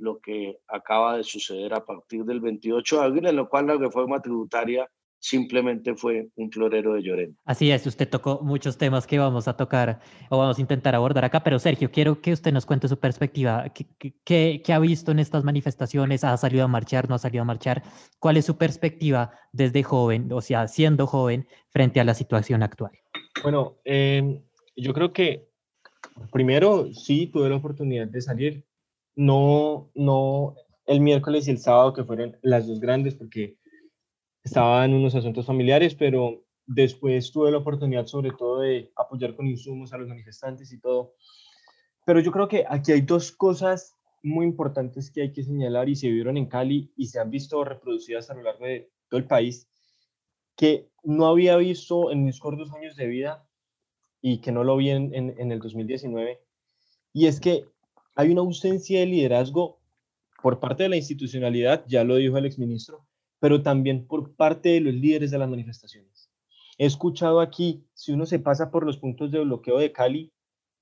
lo 0.00 0.18
que 0.18 0.58
acaba 0.68 1.16
de 1.16 1.24
suceder 1.24 1.74
a 1.74 1.84
partir 1.84 2.24
del 2.24 2.40
28 2.40 2.98
de 2.98 3.04
abril, 3.04 3.26
en 3.26 3.36
lo 3.36 3.48
cual 3.48 3.66
la 3.66 3.76
reforma 3.76 4.20
tributaria 4.20 4.88
simplemente 5.20 5.94
fue 5.94 6.30
un 6.36 6.50
florero 6.50 6.94
de 6.94 7.02
llorente. 7.02 7.38
Así 7.44 7.70
es, 7.70 7.86
usted 7.86 8.08
tocó 8.08 8.40
muchos 8.42 8.78
temas 8.78 9.06
que 9.06 9.18
vamos 9.18 9.46
a 9.48 9.56
tocar 9.56 10.00
o 10.30 10.38
vamos 10.38 10.58
a 10.58 10.60
intentar 10.60 10.94
abordar 10.94 11.24
acá, 11.26 11.42
pero 11.44 11.58
Sergio, 11.58 11.90
quiero 11.90 12.20
que 12.20 12.32
usted 12.32 12.52
nos 12.52 12.64
cuente 12.64 12.88
su 12.88 12.98
perspectiva. 12.98 13.66
¿Qué, 13.68 14.62
qué, 14.62 14.72
ha 14.72 14.78
visto 14.78 15.12
en 15.12 15.18
estas 15.18 15.44
manifestaciones? 15.44 16.24
¿Ha 16.24 16.36
salido 16.38 16.64
a 16.64 16.68
marchar? 16.68 17.08
¿No 17.08 17.14
ha 17.14 17.18
salido 17.18 17.42
a 17.42 17.44
marchar? 17.44 17.82
¿Cuál 18.18 18.38
es 18.38 18.46
su 18.46 18.56
perspectiva 18.56 19.30
desde 19.52 19.82
joven, 19.82 20.32
o 20.32 20.40
sea, 20.40 20.66
siendo 20.68 21.06
joven, 21.06 21.46
frente 21.68 22.00
a 22.00 22.04
la 22.04 22.14
situación 22.14 22.62
actual? 22.62 22.92
Bueno, 23.42 23.76
eh, 23.84 24.40
yo 24.74 24.94
creo 24.94 25.12
que 25.12 25.50
primero 26.32 26.92
sí 26.92 27.26
tuve 27.26 27.50
la 27.50 27.56
oportunidad 27.56 28.06
de 28.06 28.20
salir. 28.22 28.64
No, 29.16 29.90
no 29.94 30.54
el 30.86 31.00
miércoles 31.00 31.46
y 31.46 31.52
el 31.52 31.58
sábado, 31.58 31.92
que 31.94 32.04
fueron 32.04 32.36
las 32.42 32.66
dos 32.66 32.80
grandes, 32.80 33.14
porque 33.14 33.56
estaban 34.42 34.94
unos 34.94 35.14
asuntos 35.14 35.46
familiares, 35.46 35.94
pero 35.94 36.44
después 36.66 37.30
tuve 37.32 37.50
la 37.50 37.58
oportunidad 37.58 38.06
sobre 38.06 38.30
todo 38.30 38.60
de 38.60 38.92
apoyar 38.96 39.34
con 39.34 39.46
insumos 39.46 39.92
a 39.92 39.98
los 39.98 40.08
manifestantes 40.08 40.72
y 40.72 40.80
todo. 40.80 41.14
Pero 42.06 42.20
yo 42.20 42.32
creo 42.32 42.48
que 42.48 42.64
aquí 42.68 42.92
hay 42.92 43.02
dos 43.02 43.32
cosas 43.32 43.96
muy 44.22 44.46
importantes 44.46 45.10
que 45.10 45.22
hay 45.22 45.32
que 45.32 45.42
señalar 45.42 45.88
y 45.88 45.96
se 45.96 46.08
vieron 46.08 46.36
en 46.36 46.46
Cali 46.46 46.92
y 46.96 47.06
se 47.06 47.18
han 47.18 47.30
visto 47.30 47.64
reproducidas 47.64 48.30
a 48.30 48.34
lo 48.34 48.42
largo 48.42 48.66
de 48.66 48.90
todo 49.08 49.18
el 49.18 49.26
país, 49.26 49.68
que 50.56 50.90
no 51.02 51.26
había 51.26 51.56
visto 51.56 52.10
en 52.10 52.24
mis 52.24 52.38
cortos 52.38 52.72
años 52.72 52.96
de 52.96 53.06
vida 53.06 53.46
y 54.20 54.40
que 54.40 54.52
no 54.52 54.64
lo 54.64 54.76
vi 54.76 54.90
en, 54.90 55.14
en, 55.14 55.52
el 55.52 55.58
2019, 55.58 56.40
y 57.14 57.26
es 57.26 57.40
que 57.40 57.64
hay 58.14 58.30
una 58.30 58.40
ausencia 58.40 59.00
de 59.00 59.06
liderazgo 59.06 59.80
por 60.42 60.60
parte 60.60 60.84
de 60.84 60.88
la 60.88 60.96
institucionalidad, 60.96 61.84
ya 61.86 62.04
lo 62.04 62.16
dijo 62.16 62.38
el 62.38 62.46
exministro, 62.46 63.06
pero 63.38 63.62
también 63.62 64.06
por 64.06 64.34
parte 64.34 64.70
de 64.70 64.80
los 64.80 64.94
líderes 64.94 65.30
de 65.30 65.38
las 65.38 65.48
manifestaciones. 65.48 66.30
He 66.78 66.86
escuchado 66.86 67.40
aquí, 67.40 67.84
si 67.92 68.12
uno 68.12 68.24
se 68.26 68.38
pasa 68.38 68.70
por 68.70 68.86
los 68.86 68.96
puntos 68.96 69.30
de 69.30 69.40
bloqueo 69.40 69.78
de 69.78 69.92
Cali, 69.92 70.32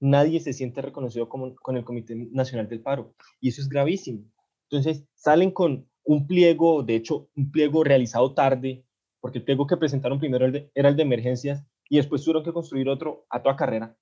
nadie 0.00 0.38
se 0.38 0.52
siente 0.52 0.80
reconocido 0.80 1.28
con 1.28 1.76
el 1.76 1.84
Comité 1.84 2.14
Nacional 2.14 2.68
del 2.68 2.80
Paro, 2.80 3.14
y 3.40 3.48
eso 3.48 3.60
es 3.60 3.68
gravísimo. 3.68 4.30
Entonces, 4.70 5.04
salen 5.14 5.50
con 5.50 5.88
un 6.04 6.26
pliego, 6.26 6.84
de 6.84 6.94
hecho, 6.94 7.28
un 7.34 7.50
pliego 7.50 7.82
realizado 7.82 8.32
tarde, 8.32 8.84
porque 9.20 9.38
el 9.38 9.44
pliego 9.44 9.66
que 9.66 9.76
presentaron 9.76 10.20
primero 10.20 10.46
era 10.46 10.88
el 10.88 10.96
de 10.96 11.02
emergencias, 11.02 11.64
y 11.90 11.96
después 11.96 12.22
tuvieron 12.22 12.44
que 12.44 12.52
construir 12.52 12.88
otro 12.88 13.26
a 13.28 13.42
toda 13.42 13.56
carrera, 13.56 13.96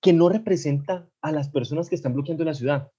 que 0.00 0.12
no 0.12 0.28
representa 0.28 1.08
a 1.20 1.32
las 1.32 1.48
personas 1.48 1.88
que 1.88 1.94
están 1.94 2.14
bloqueando 2.14 2.44
la 2.44 2.54
ciudad. 2.54 2.90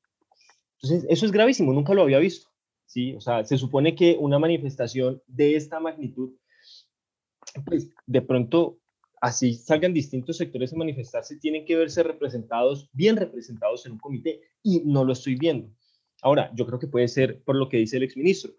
Entonces, 0.82 1.06
eso 1.10 1.25
es 1.25 1.32
gravísimo, 1.32 1.74
nunca 1.74 1.94
lo 1.94 2.01
había 2.01 2.20
visto. 2.20 2.50
¿sí? 2.86 3.13
O 3.15 3.22
sea, 3.22 3.46
se 3.46 3.58
supone 3.58 3.96
que 3.96 4.18
una 4.20 4.39
manifestación 4.39 5.22
de 5.27 5.56
esta 5.56 5.79
magnitud, 5.79 6.34
pues 7.65 7.89
de 8.06 8.22
pronto, 8.22 8.79
así 9.22 9.53
salgan 9.53 9.94
distintos 9.94 10.38
sectores 10.38 10.74
a 10.74 10.77
manifestarse, 10.77 11.38
tienen 11.38 11.65
que 11.65 11.75
verse 11.75 12.03
representados, 12.03 12.89
bien 12.94 13.15
representados 13.15 13.86
en 13.86 13.94
un 13.94 14.00
comité, 14.00 14.41
y 14.63 14.82
no 14.86 15.06
lo 15.06 15.13
estoy 15.13 15.36
viendo. 15.36 15.70
Ahora, 16.22 16.51
yo 16.56 16.65
creo 16.65 16.79
que 16.79 16.88
puede 16.88 17.08
ser 17.08 17.41
por 17.44 17.56
lo 17.56 17.70
que 17.70 17.77
dice 17.77 17.98
el 17.98 18.03
exministro, 18.03 18.53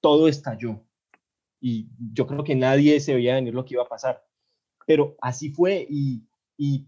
todo 0.00 0.28
estalló, 0.28 0.84
y 1.60 1.88
yo 2.12 2.26
creo 2.26 2.44
que 2.44 2.54
nadie 2.54 2.98
se 3.00 3.14
veía 3.14 3.34
venir 3.34 3.54
lo 3.54 3.64
que 3.64 3.74
iba 3.74 3.82
a 3.82 3.88
pasar, 3.88 4.24
pero 4.86 5.16
así 5.20 5.50
fue, 5.50 5.86
y, 5.88 6.22
y 6.56 6.86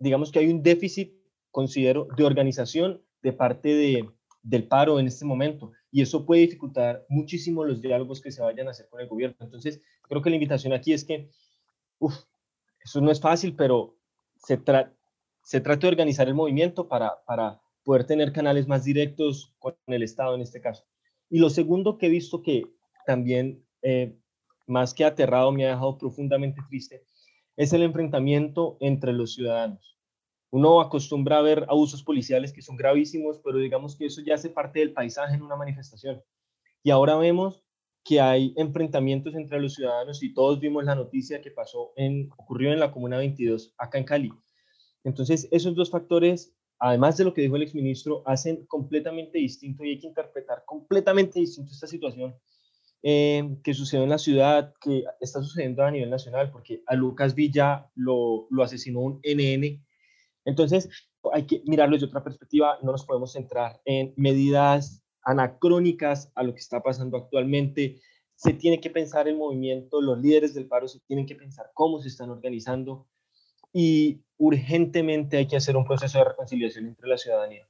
digamos 0.00 0.32
que 0.32 0.40
hay 0.40 0.50
un 0.50 0.62
déficit, 0.62 1.14
considero, 1.52 2.08
de 2.16 2.24
organización 2.24 3.02
de 3.22 3.32
parte 3.32 3.68
de, 3.68 4.10
del 4.42 4.66
paro 4.66 4.98
en 4.98 5.06
este 5.06 5.24
momento 5.24 5.72
y 5.92 6.02
eso 6.02 6.24
puede 6.24 6.42
dificultar 6.42 7.04
muchísimo 7.08 7.64
los 7.64 7.80
diálogos 7.80 8.20
que 8.20 8.32
se 8.32 8.42
vayan 8.42 8.66
a 8.66 8.70
hacer 8.70 8.88
con 8.88 9.00
el 9.00 9.08
gobierno. 9.08 9.36
Entonces, 9.40 9.80
creo 10.08 10.22
que 10.22 10.30
la 10.30 10.36
invitación 10.36 10.72
aquí 10.72 10.92
es 10.92 11.04
que, 11.04 11.30
uff, 11.98 12.16
eso 12.82 13.00
no 13.00 13.10
es 13.10 13.20
fácil, 13.20 13.54
pero 13.54 13.96
se, 14.36 14.56
tra 14.56 14.94
se 15.42 15.60
trata 15.60 15.82
de 15.82 15.88
organizar 15.88 16.28
el 16.28 16.34
movimiento 16.34 16.88
para, 16.88 17.22
para 17.26 17.60
poder 17.84 18.04
tener 18.04 18.32
canales 18.32 18.66
más 18.66 18.84
directos 18.84 19.54
con 19.58 19.74
el 19.86 20.02
Estado 20.02 20.34
en 20.34 20.40
este 20.40 20.60
caso. 20.60 20.84
Y 21.28 21.38
lo 21.38 21.50
segundo 21.50 21.98
que 21.98 22.06
he 22.06 22.10
visto 22.10 22.42
que 22.42 22.64
también, 23.06 23.64
eh, 23.82 24.16
más 24.66 24.94
que 24.94 25.04
aterrado, 25.04 25.52
me 25.52 25.66
ha 25.66 25.70
dejado 25.70 25.98
profundamente 25.98 26.60
triste, 26.68 27.02
es 27.60 27.74
el 27.74 27.82
enfrentamiento 27.82 28.78
entre 28.80 29.12
los 29.12 29.34
ciudadanos. 29.34 29.98
Uno 30.50 30.80
acostumbra 30.80 31.36
a 31.36 31.42
ver 31.42 31.66
abusos 31.68 32.02
policiales 32.02 32.54
que 32.54 32.62
son 32.62 32.74
gravísimos, 32.74 33.38
pero 33.44 33.58
digamos 33.58 33.96
que 33.96 34.06
eso 34.06 34.22
ya 34.22 34.36
hace 34.36 34.48
parte 34.48 34.78
del 34.78 34.94
paisaje 34.94 35.34
en 35.34 35.42
una 35.42 35.56
manifestación. 35.56 36.22
Y 36.82 36.88
ahora 36.88 37.16
vemos 37.16 37.62
que 38.02 38.18
hay 38.18 38.54
enfrentamientos 38.56 39.34
entre 39.34 39.60
los 39.60 39.74
ciudadanos 39.74 40.22
y 40.22 40.32
todos 40.32 40.58
vimos 40.58 40.84
la 40.84 40.94
noticia 40.94 41.42
que 41.42 41.50
pasó 41.50 41.92
en, 41.96 42.30
ocurrió 42.38 42.72
en 42.72 42.80
la 42.80 42.90
Comuna 42.90 43.18
22, 43.18 43.74
acá 43.76 43.98
en 43.98 44.04
Cali. 44.04 44.32
Entonces, 45.04 45.46
esos 45.50 45.74
dos 45.74 45.90
factores, 45.90 46.56
además 46.78 47.18
de 47.18 47.24
lo 47.24 47.34
que 47.34 47.42
dijo 47.42 47.56
el 47.56 47.62
exministro, 47.62 48.22
hacen 48.24 48.64
completamente 48.68 49.36
distinto 49.36 49.84
y 49.84 49.90
hay 49.90 49.98
que 49.98 50.06
interpretar 50.06 50.64
completamente 50.64 51.38
distinto 51.38 51.72
esta 51.72 51.86
situación 51.86 52.34
eh, 53.02 53.56
que 53.64 53.74
sucedió 53.74 54.04
en 54.04 54.10
la 54.10 54.18
ciudad, 54.18 54.74
que 54.80 55.04
está 55.20 55.42
sucediendo 55.42 55.82
a 55.82 55.90
nivel 55.90 56.10
nacional, 56.10 56.50
porque 56.50 56.82
a 56.86 56.94
Lucas 56.94 57.34
Villa 57.34 57.90
lo, 57.94 58.46
lo 58.50 58.62
asesinó 58.62 59.00
un 59.00 59.20
NN 59.24 59.82
entonces, 60.44 60.88
hay 61.32 61.46
que 61.46 61.62
mirarlo 61.66 61.96
desde 61.96 62.06
otra 62.06 62.24
perspectiva, 62.24 62.78
no 62.82 62.92
nos 62.92 63.04
podemos 63.04 63.32
centrar 63.32 63.80
en 63.84 64.12
medidas 64.16 65.02
anacrónicas 65.22 66.32
a 66.34 66.42
lo 66.42 66.54
que 66.54 66.60
está 66.60 66.82
pasando 66.82 67.16
actualmente. 67.16 68.00
Se 68.34 68.54
tiene 68.54 68.80
que 68.80 68.90
pensar 68.90 69.28
el 69.28 69.36
movimiento, 69.36 70.00
los 70.00 70.18
líderes 70.18 70.54
del 70.54 70.66
paro 70.66 70.88
se 70.88 71.00
tienen 71.00 71.26
que 71.26 71.34
pensar 71.34 71.70
cómo 71.74 72.00
se 72.00 72.08
están 72.08 72.30
organizando 72.30 73.06
y 73.72 74.24
urgentemente 74.38 75.36
hay 75.36 75.46
que 75.46 75.56
hacer 75.56 75.76
un 75.76 75.84
proceso 75.84 76.18
de 76.18 76.24
reconciliación 76.24 76.86
entre 76.86 77.08
la 77.08 77.18
ciudadanía. 77.18 77.68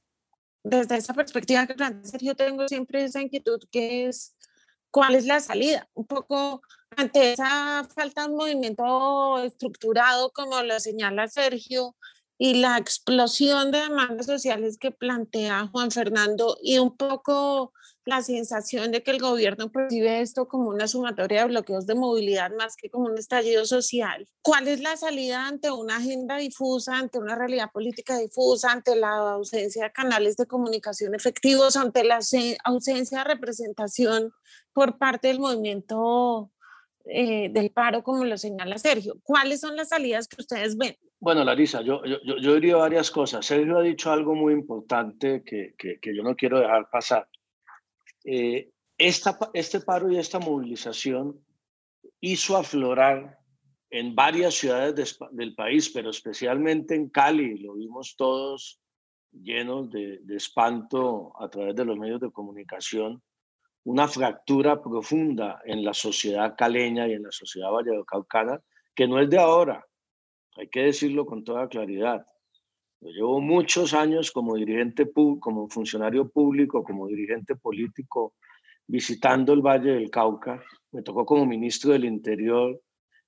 Desde 0.63 0.95
esa 0.95 1.13
perspectiva 1.13 1.67
que 1.67 1.75
Sergio, 2.03 2.35
tengo 2.35 2.67
siempre 2.67 3.03
esa 3.03 3.21
inquietud 3.21 3.59
que 3.71 4.07
es 4.07 4.35
cuál 4.91 5.15
es 5.15 5.25
la 5.25 5.39
salida. 5.39 5.89
Un 5.93 6.05
poco 6.05 6.61
ante 6.95 7.33
esa 7.33 7.87
falta 7.95 8.23
de 8.23 8.29
un 8.29 8.37
movimiento 8.37 9.39
estructurado, 9.43 10.31
como 10.31 10.61
lo 10.61 10.79
señala 10.79 11.27
Sergio, 11.27 11.95
y 12.37 12.55
la 12.55 12.77
explosión 12.77 13.71
de 13.71 13.81
demandas 13.81 14.25
sociales 14.25 14.77
que 14.79 14.89
plantea 14.89 15.69
Juan 15.71 15.91
Fernando 15.91 16.57
y 16.63 16.79
un 16.79 16.97
poco 16.97 17.71
la 18.03 18.23
sensación 18.23 18.91
de 18.91 19.03
que 19.03 19.11
el 19.11 19.19
gobierno 19.19 19.71
percibe 19.71 20.21
esto 20.21 20.47
como 20.47 20.69
una 20.69 20.87
sumatoria 20.87 21.41
de 21.41 21.49
bloqueos 21.49 21.85
de 21.85 21.93
movilidad 21.93 22.51
más 22.57 22.75
que 22.75 22.89
como 22.89 23.05
un 23.05 23.17
estallido 23.17 23.63
social. 23.65 24.27
¿Cuál 24.41 24.67
es 24.67 24.79
la 24.79 24.97
salida 24.97 25.47
ante 25.47 25.69
una 25.69 25.97
agenda 25.97 26.37
difusa, 26.37 26.97
ante 26.97 27.19
una 27.19 27.35
realidad 27.35 27.71
política 27.71 28.17
difusa, 28.17 28.71
ante 28.71 28.95
la 28.95 29.33
ausencia 29.33 29.83
de 29.83 29.91
canales 29.91 30.35
de 30.35 30.47
comunicación 30.47 31.13
efectivos, 31.13 31.75
ante 31.75 32.03
la 32.03 32.21
ausencia 32.63 33.19
de 33.19 33.23
representación 33.23 34.33
por 34.73 34.97
parte 34.97 35.27
del 35.27 35.39
movimiento 35.39 36.51
eh, 37.05 37.49
del 37.49 37.71
paro, 37.71 38.03
como 38.03 38.25
lo 38.25 38.37
señala 38.37 38.77
Sergio? 38.77 39.15
¿Cuáles 39.23 39.61
son 39.61 39.75
las 39.75 39.89
salidas 39.89 40.27
que 40.27 40.41
ustedes 40.41 40.77
ven? 40.77 40.95
Bueno, 41.19 41.43
Larisa, 41.43 41.81
yo, 41.81 42.03
yo, 42.03 42.17
yo, 42.23 42.55
diría 42.55 42.77
varias 42.77 43.11
cosas. 43.11 43.45
Sergio 43.45 43.77
ha 43.77 43.83
dicho 43.83 44.11
algo 44.11 44.33
muy 44.33 44.53
importante 44.53 45.43
que, 45.43 45.75
que, 45.77 46.15
yo 46.15 46.23
no 46.23 46.35
quiero 46.35 46.59
dejar 46.59 46.89
pasar. 46.89 47.27
Eh, 48.25 48.71
esta, 48.97 49.37
este 49.53 49.81
paro 49.81 50.11
y 50.11 50.17
esta 50.17 50.39
movilización 50.39 51.39
hizo 52.21 52.57
aflorar 52.57 53.37
en 53.91 54.15
varias 54.15 54.55
ciudades 54.55 55.19
del 55.31 55.53
país, 55.53 55.89
pero 55.89 56.09
especialmente 56.09 56.95
en 56.95 57.09
Cali, 57.09 57.59
lo 57.59 57.75
vimos 57.75 58.15
todos 58.15 58.79
llenos 59.31 59.89
de, 59.91 60.19
de 60.23 60.35
espanto 60.35 61.33
a 61.39 61.49
través 61.49 61.75
de 61.75 61.85
los 61.85 61.97
medios 61.97 62.19
de 62.19 62.31
comunicación, 62.31 63.21
una 63.83 64.07
fractura 64.07 64.81
profunda 64.81 65.61
en 65.65 65.83
la 65.83 65.93
sociedad 65.93 66.55
caleña 66.57 67.07
y 67.07 67.13
en 67.13 67.23
la 67.23 67.31
sociedad 67.31 67.71
valladolcaucana, 67.71 68.61
que 68.93 69.07
no 69.07 69.19
es 69.19 69.29
de 69.29 69.39
ahora, 69.39 69.85
hay 70.57 70.67
que 70.67 70.81
decirlo 70.81 71.25
con 71.25 71.43
toda 71.43 71.67
claridad. 71.67 72.25
Yo 72.99 73.09
llevo 73.09 73.41
muchos 73.41 73.93
años 73.93 74.31
como 74.31 74.55
dirigente, 74.55 75.09
como 75.39 75.67
funcionario 75.69 76.29
público, 76.29 76.83
como 76.83 77.07
dirigente 77.07 77.55
político, 77.55 78.35
visitando 78.85 79.53
el 79.53 79.61
Valle 79.61 79.93
del 79.93 80.11
Cauca. 80.11 80.61
Me 80.91 81.01
tocó 81.01 81.25
como 81.25 81.45
ministro 81.45 81.93
del 81.93 82.05
Interior 82.05 82.79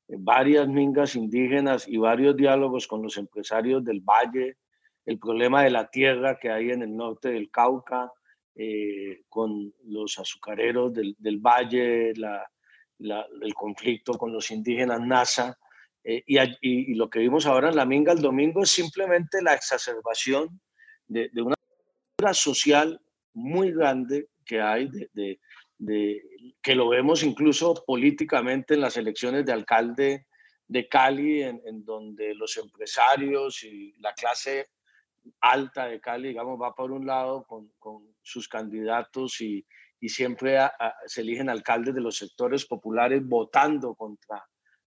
varias 0.07 0.67
mingas 0.67 1.15
indígenas 1.15 1.87
y 1.87 1.97
varios 1.97 2.35
diálogos 2.35 2.87
con 2.87 3.01
los 3.01 3.17
empresarios 3.17 3.83
del 3.83 4.01
Valle, 4.01 4.57
el 5.05 5.17
problema 5.17 5.63
de 5.63 5.71
la 5.71 5.89
tierra 5.89 6.37
que 6.39 6.51
hay 6.51 6.69
en 6.69 6.83
el 6.83 6.95
norte 6.95 7.29
del 7.29 7.49
Cauca, 7.49 8.11
eh, 8.55 9.23
con 9.29 9.73
los 9.85 10.19
azucareros 10.19 10.93
del, 10.93 11.15
del 11.17 11.39
Valle, 11.39 12.11
el 12.11 13.53
conflicto 13.55 14.13
con 14.13 14.31
los 14.31 14.51
indígenas 14.51 15.01
NASA. 15.01 15.57
Eh, 16.03 16.23
y, 16.27 16.93
lo 16.95 17.09
que 17.09 17.19
vimos 17.19 17.45
ahora 17.45 17.69
en 17.69 17.77
la 17.77 17.85
Minga 17.85 18.11
el 18.11 18.21
domingo 18.21 18.63
es 18.63 18.69
simplemente 18.69 19.41
la 19.41 19.53
exacerbación 19.53 20.59
de, 21.07 21.29
una 21.35 21.55
cultura 21.55 22.33
social 22.33 23.01
muy 23.33 23.71
grande 23.71 24.27
que 24.45 24.61
hay, 24.61 24.89
de, 25.13 25.39
que 26.61 26.75
lo 26.75 26.89
vemos 26.89 27.23
incluso 27.23 27.83
políticamente 27.85 28.73
en 28.73 28.81
las 28.81 28.97
elecciones 28.97 29.45
de 29.45 29.53
alcalde 29.53 30.27
de 30.67 30.87
Cali, 30.87 31.41
en, 31.43 31.85
donde 31.85 32.33
los 32.35 32.57
empresarios 32.57 33.63
y 33.63 33.93
la 33.99 34.13
clase 34.13 34.67
alta 35.41 35.87
de 35.87 35.99
Cali, 35.99 36.29
digamos, 36.29 36.61
va 36.61 36.73
por 36.73 36.91
un 36.91 37.05
lado 37.05 37.45
con, 37.45 37.71
sus 38.21 38.47
candidatos 38.47 39.41
y, 39.41 39.65
siempre 40.05 40.57
se 41.05 41.21
eligen 41.21 41.47
alcaldes 41.47 41.95
de 41.95 42.01
los 42.01 42.17
sectores 42.17 42.65
populares 42.65 43.25
votando 43.25 43.95
contra 43.95 44.43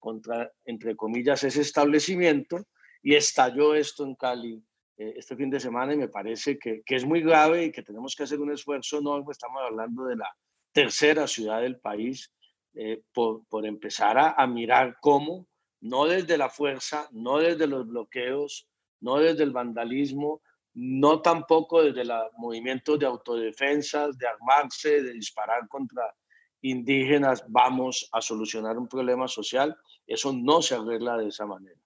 contra, 0.01 0.51
entre 0.65 0.97
comillas, 0.97 1.43
ese 1.45 1.61
establecimiento 1.61 2.57
y 3.01 3.15
estalló 3.15 3.75
esto 3.75 4.03
en 4.03 4.15
Cali 4.15 4.61
eh, 4.97 5.13
este 5.15 5.37
fin 5.37 5.49
de 5.49 5.59
semana 5.59 5.93
y 5.93 5.97
me 5.97 6.09
parece 6.09 6.57
que, 6.59 6.81
que, 6.83 6.95
es 6.95 7.05
muy 7.05 7.21
grave 7.21 7.65
y 7.65 7.71
que 7.71 7.83
tenemos 7.83 8.15
que 8.15 8.23
hacer 8.23 8.39
un 8.41 8.51
esfuerzo 8.51 8.97
enorme. 8.97 9.31
Estamos 9.31 9.61
hablando 9.61 10.05
de 10.05 10.17
la 10.17 10.29
tercera 10.73 11.27
ciudad 11.27 11.61
del 11.61 11.79
país 11.79 12.33
eh, 12.73 13.03
por, 13.13 13.45
por, 13.47 13.65
empezar 13.65 14.17
a 14.17 14.47
mirar 14.47 14.97
cómo, 15.01 15.47
no 15.81 16.05
desde 16.05 16.37
la 16.37 16.49
fuerza, 16.49 17.07
no 17.11 17.37
desde 17.37 17.67
los 17.67 17.87
bloqueos, 17.87 18.67
no 19.01 19.17
desde 19.17 19.43
el 19.43 19.51
vandalismo, 19.51 20.41
no 20.73 21.21
tampoco 21.21 21.83
desde 21.83 22.05
los 22.05 22.31
movimientos 22.37 22.97
de 22.97 23.05
autodefensas, 23.05 24.17
de 24.17 24.27
armarse, 24.27 25.01
de 25.01 25.13
disparar 25.13 25.67
contra 25.67 26.15
indígenas, 26.61 27.43
vamos 27.47 28.07
a 28.11 28.21
solucionar 28.21 28.77
un 28.77 28.87
problema 28.87 29.27
social. 29.27 29.75
Eso 30.07 30.31
no 30.31 30.61
se 30.61 30.75
arregla 30.75 31.17
de 31.17 31.27
esa 31.27 31.45
manera. 31.45 31.79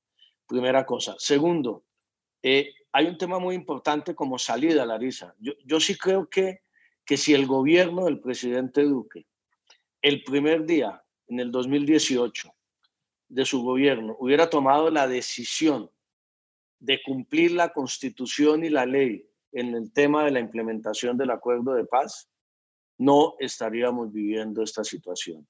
Primera 0.46 0.86
cosa. 0.86 1.16
Segundo, 1.18 1.86
eh, 2.44 2.74
hay 2.92 3.08
un 3.08 3.18
tema 3.18 3.40
muy 3.40 3.56
importante 3.56 4.14
como 4.14 4.38
salida, 4.38 4.86
Larisa. 4.86 5.34
Yo, 5.40 5.54
yo 5.66 5.80
sí 5.80 5.98
creo 5.98 6.30
que, 6.30 6.62
que 7.06 7.18
si 7.18 7.34
el 7.34 7.48
gobierno 7.48 8.06
del 8.06 8.20
presidente 8.20 8.84
Duque, 8.84 9.26
el 10.02 10.24
primer 10.24 10.66
día, 10.66 11.04
en 11.28 11.40
el 11.40 11.52
2018, 11.52 12.52
de 13.28 13.46
su 13.46 13.64
gobierno, 13.64 14.16
hubiera 14.20 14.50
tomado 14.50 14.92
la 14.92 15.08
decisión 15.08 15.90
de 16.80 17.02
cumplir 17.04 17.52
la 17.52 17.74
constitución 17.74 18.64
y 18.64 18.70
la 18.70 18.86
ley 18.86 19.28
en 19.52 19.74
el 19.74 19.92
tema 19.94 20.26
de 20.26 20.32
la 20.32 20.40
implementación 20.40 21.18
del 21.18 21.32
acuerdo 21.32 21.74
de 21.74 21.86
paz, 21.86 22.30
no 22.98 23.36
estaríamos 23.40 24.12
viviendo 24.12 24.62
esta 24.62 24.84
situación. 24.84 25.48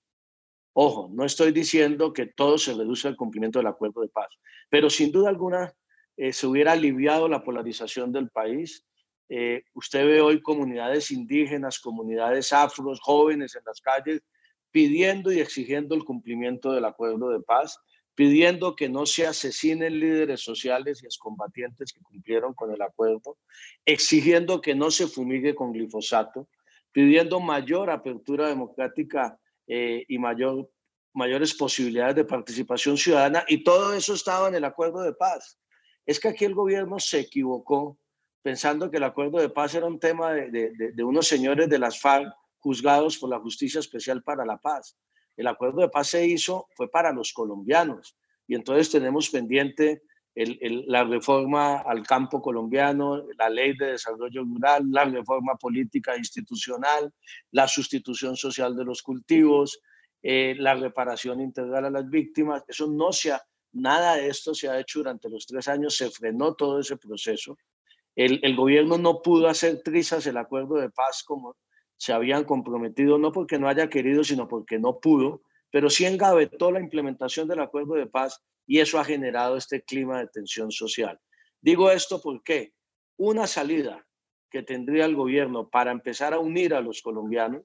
Ojo, 0.73 1.09
no 1.11 1.23
estoy 1.25 1.51
diciendo 1.51 2.11
que 2.13 2.27
todo 2.27 2.57
se 2.57 2.73
reduce 2.73 3.07
al 3.07 3.15
cumplimiento 3.15 3.59
del 3.59 3.67
acuerdo 3.67 4.01
de 4.01 4.09
paz, 4.09 4.27
pero 4.69 4.89
sin 4.89 5.11
duda 5.11 5.29
alguna 5.29 5.73
eh, 6.17 6.33
se 6.33 6.47
hubiera 6.47 6.73
aliviado 6.73 7.27
la 7.27 7.43
polarización 7.43 8.11
del 8.11 8.29
país. 8.29 8.85
Eh, 9.29 9.63
usted 9.73 10.05
ve 10.05 10.21
hoy 10.21 10.41
comunidades 10.41 11.11
indígenas, 11.11 11.79
comunidades 11.79 12.53
afros, 12.53 12.99
jóvenes 12.99 13.55
en 13.55 13.63
las 13.65 13.81
calles 13.81 14.21
pidiendo 14.69 15.31
y 15.31 15.39
exigiendo 15.39 15.95
el 15.95 16.03
cumplimiento 16.03 16.73
del 16.73 16.83
acuerdo 16.83 17.29
de 17.29 17.39
paz 17.39 17.79
pidiendo 18.15 18.75
que 18.75 18.87
no 18.87 19.05
se 19.05 19.27
asesinen 19.27 19.99
líderes 19.99 20.41
sociales 20.41 21.03
y 21.03 21.05
excombatientes 21.05 21.91
que 21.91 22.01
cumplieron 22.01 22.53
con 22.53 22.71
el 22.71 22.81
acuerdo, 22.81 23.37
exigiendo 23.85 24.61
que 24.61 24.73
no 24.73 24.89
se 24.89 25.07
fumigue 25.07 25.53
con 25.53 25.73
glifosato, 25.73 26.47
pidiendo 26.93 27.41
mayor 27.41 27.89
apertura 27.89 28.47
democrática 28.47 29.37
eh, 29.67 30.05
y 30.07 30.17
mayor, 30.17 30.71
mayores 31.13 31.53
posibilidades 31.53 32.15
de 32.15 32.23
participación 32.23 32.97
ciudadana, 32.97 33.43
y 33.49 33.63
todo 33.63 33.93
eso 33.93 34.13
estaba 34.13 34.47
en 34.47 34.55
el 34.55 34.63
acuerdo 34.63 35.01
de 35.01 35.13
paz. 35.13 35.59
Es 36.05 36.19
que 36.19 36.29
aquí 36.29 36.45
el 36.45 36.55
gobierno 36.55 36.99
se 36.99 37.19
equivocó 37.19 37.99
pensando 38.41 38.89
que 38.89 38.97
el 38.97 39.03
acuerdo 39.03 39.39
de 39.39 39.49
paz 39.49 39.75
era 39.75 39.87
un 39.87 39.99
tema 39.99 40.31
de, 40.31 40.51
de, 40.51 40.91
de 40.93 41.03
unos 41.03 41.27
señores 41.27 41.67
de 41.67 41.79
las 41.79 41.99
FARC 41.99 42.31
juzgados 42.59 43.17
por 43.17 43.29
la 43.29 43.39
Justicia 43.39 43.79
Especial 43.79 44.23
para 44.23 44.45
la 44.45 44.57
Paz. 44.57 44.95
El 45.37 45.47
acuerdo 45.47 45.81
de 45.81 45.89
paz 45.89 46.07
se 46.09 46.25
hizo, 46.25 46.67
fue 46.75 46.89
para 46.89 47.11
los 47.11 47.33
colombianos. 47.33 48.15
Y 48.47 48.55
entonces 48.55 48.89
tenemos 48.89 49.29
pendiente 49.29 50.03
la 50.35 51.03
reforma 51.05 51.77
al 51.77 52.05
campo 52.05 52.41
colombiano, 52.41 53.23
la 53.37 53.49
ley 53.49 53.75
de 53.77 53.93
desarrollo 53.93 54.43
rural, 54.43 54.83
la 54.91 55.05
reforma 55.05 55.55
política 55.55 56.17
institucional, 56.17 57.13
la 57.51 57.67
sustitución 57.67 58.35
social 58.35 58.75
de 58.75 58.83
los 58.83 59.01
cultivos, 59.01 59.79
eh, 60.21 60.55
la 60.57 60.75
reparación 60.75 61.39
integral 61.39 61.85
a 61.85 61.89
las 61.89 62.09
víctimas. 62.09 62.63
Eso 62.67 62.87
no 62.87 63.13
se 63.13 63.31
ha, 63.31 63.41
nada 63.71 64.15
de 64.15 64.27
esto 64.27 64.53
se 64.53 64.67
ha 64.67 64.79
hecho 64.79 64.99
durante 64.99 65.29
los 65.29 65.45
tres 65.45 65.67
años, 65.69 65.95
se 65.95 66.09
frenó 66.09 66.53
todo 66.53 66.79
ese 66.79 66.97
proceso. 66.97 67.57
El, 68.13 68.39
el 68.43 68.55
gobierno 68.55 68.97
no 68.97 69.21
pudo 69.21 69.47
hacer 69.47 69.81
trizas 69.83 70.25
el 70.27 70.37
acuerdo 70.37 70.75
de 70.75 70.89
paz 70.89 71.23
como, 71.23 71.55
se 71.97 72.13
habían 72.13 72.43
comprometido, 72.43 73.17
no 73.17 73.31
porque 73.31 73.59
no 73.59 73.67
haya 73.67 73.89
querido, 73.89 74.23
sino 74.23 74.47
porque 74.47 74.79
no 74.79 74.99
pudo, 74.99 75.41
pero 75.71 75.89
sí 75.89 76.05
engavetó 76.05 76.71
la 76.71 76.79
implementación 76.79 77.47
del 77.47 77.59
acuerdo 77.59 77.95
de 77.95 78.07
paz 78.07 78.41
y 78.67 78.79
eso 78.79 78.99
ha 78.99 79.05
generado 79.05 79.57
este 79.57 79.83
clima 79.83 80.19
de 80.19 80.27
tensión 80.27 80.71
social. 80.71 81.19
Digo 81.61 81.91
esto 81.91 82.21
porque 82.21 82.73
una 83.17 83.47
salida 83.47 84.05
que 84.49 84.63
tendría 84.63 85.05
el 85.05 85.15
gobierno 85.15 85.69
para 85.69 85.91
empezar 85.91 86.33
a 86.33 86.39
unir 86.39 86.73
a 86.73 86.81
los 86.81 87.01
colombianos 87.01 87.63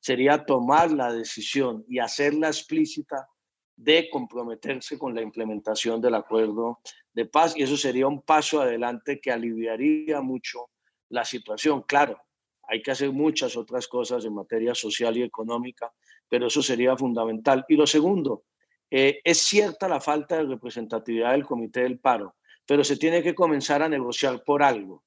sería 0.00 0.44
tomar 0.44 0.92
la 0.92 1.12
decisión 1.12 1.84
y 1.88 1.98
hacerla 1.98 2.48
explícita 2.48 3.28
de 3.76 4.08
comprometerse 4.10 4.98
con 4.98 5.14
la 5.14 5.22
implementación 5.22 6.00
del 6.00 6.14
acuerdo 6.14 6.80
de 7.12 7.26
paz 7.26 7.56
y 7.56 7.62
eso 7.62 7.76
sería 7.76 8.06
un 8.06 8.22
paso 8.22 8.60
adelante 8.60 9.20
que 9.20 9.30
aliviaría 9.30 10.20
mucho 10.20 10.70
la 11.08 11.24
situación. 11.24 11.82
Claro, 11.82 12.20
hay 12.68 12.82
que 12.82 12.90
hacer 12.90 13.10
muchas 13.10 13.56
otras 13.56 13.88
cosas 13.88 14.24
en 14.26 14.34
materia 14.34 14.74
social 14.74 15.16
y 15.16 15.22
económica, 15.22 15.90
pero 16.28 16.46
eso 16.46 16.62
sería 16.62 16.96
fundamental. 16.96 17.64
Y 17.66 17.76
lo 17.76 17.86
segundo, 17.86 18.44
eh, 18.90 19.20
es 19.24 19.38
cierta 19.38 19.88
la 19.88 20.00
falta 20.00 20.36
de 20.36 20.44
representatividad 20.44 21.32
del 21.32 21.46
Comité 21.46 21.80
del 21.80 21.98
Paro, 21.98 22.36
pero 22.66 22.84
se 22.84 22.98
tiene 22.98 23.22
que 23.22 23.34
comenzar 23.34 23.82
a 23.82 23.88
negociar 23.88 24.44
por 24.44 24.62
algo. 24.62 25.02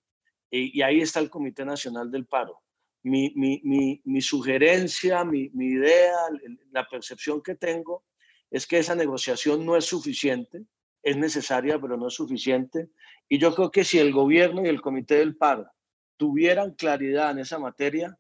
Y, 0.49 0.81
ahí 0.81 1.01
está 1.01 1.19
el 1.19 1.29
Comité 1.29 1.63
Nacional 1.63 2.09
del 2.11 2.25
Paro. 2.25 2.61
Mi, 3.03 3.31
mi, 3.35 3.61
mi, 3.63 4.01
mi 4.05 4.21
sugerencia, 4.21 5.23
mi, 5.23 5.49
idea, 5.53 6.17
la 6.71 6.87
percepción 6.87 7.41
que 7.41 7.55
tengo 7.55 8.03
es 8.49 8.65
que 8.65 8.79
esa 8.79 8.95
negociación 8.95 9.65
no 9.65 9.77
es 9.77 9.85
suficiente, 9.85 10.65
es 11.03 11.15
necesaria, 11.15 11.79
pero 11.79 11.95
no 11.95 12.07
es 12.07 12.15
suficiente. 12.15 12.89
Y 13.29 13.37
yo 13.37 13.53
creo 13.55 13.71
que 13.71 13.83
si 13.83 13.99
el 13.99 14.11
gobierno 14.11 14.65
y 14.65 14.67
el 14.67 14.81
Comité 14.81 15.15
del 15.15 15.37
Paro 15.37 15.67
tuvieran 16.21 16.75
claridad 16.75 17.31
en 17.31 17.39
esa 17.39 17.57
materia, 17.57 18.15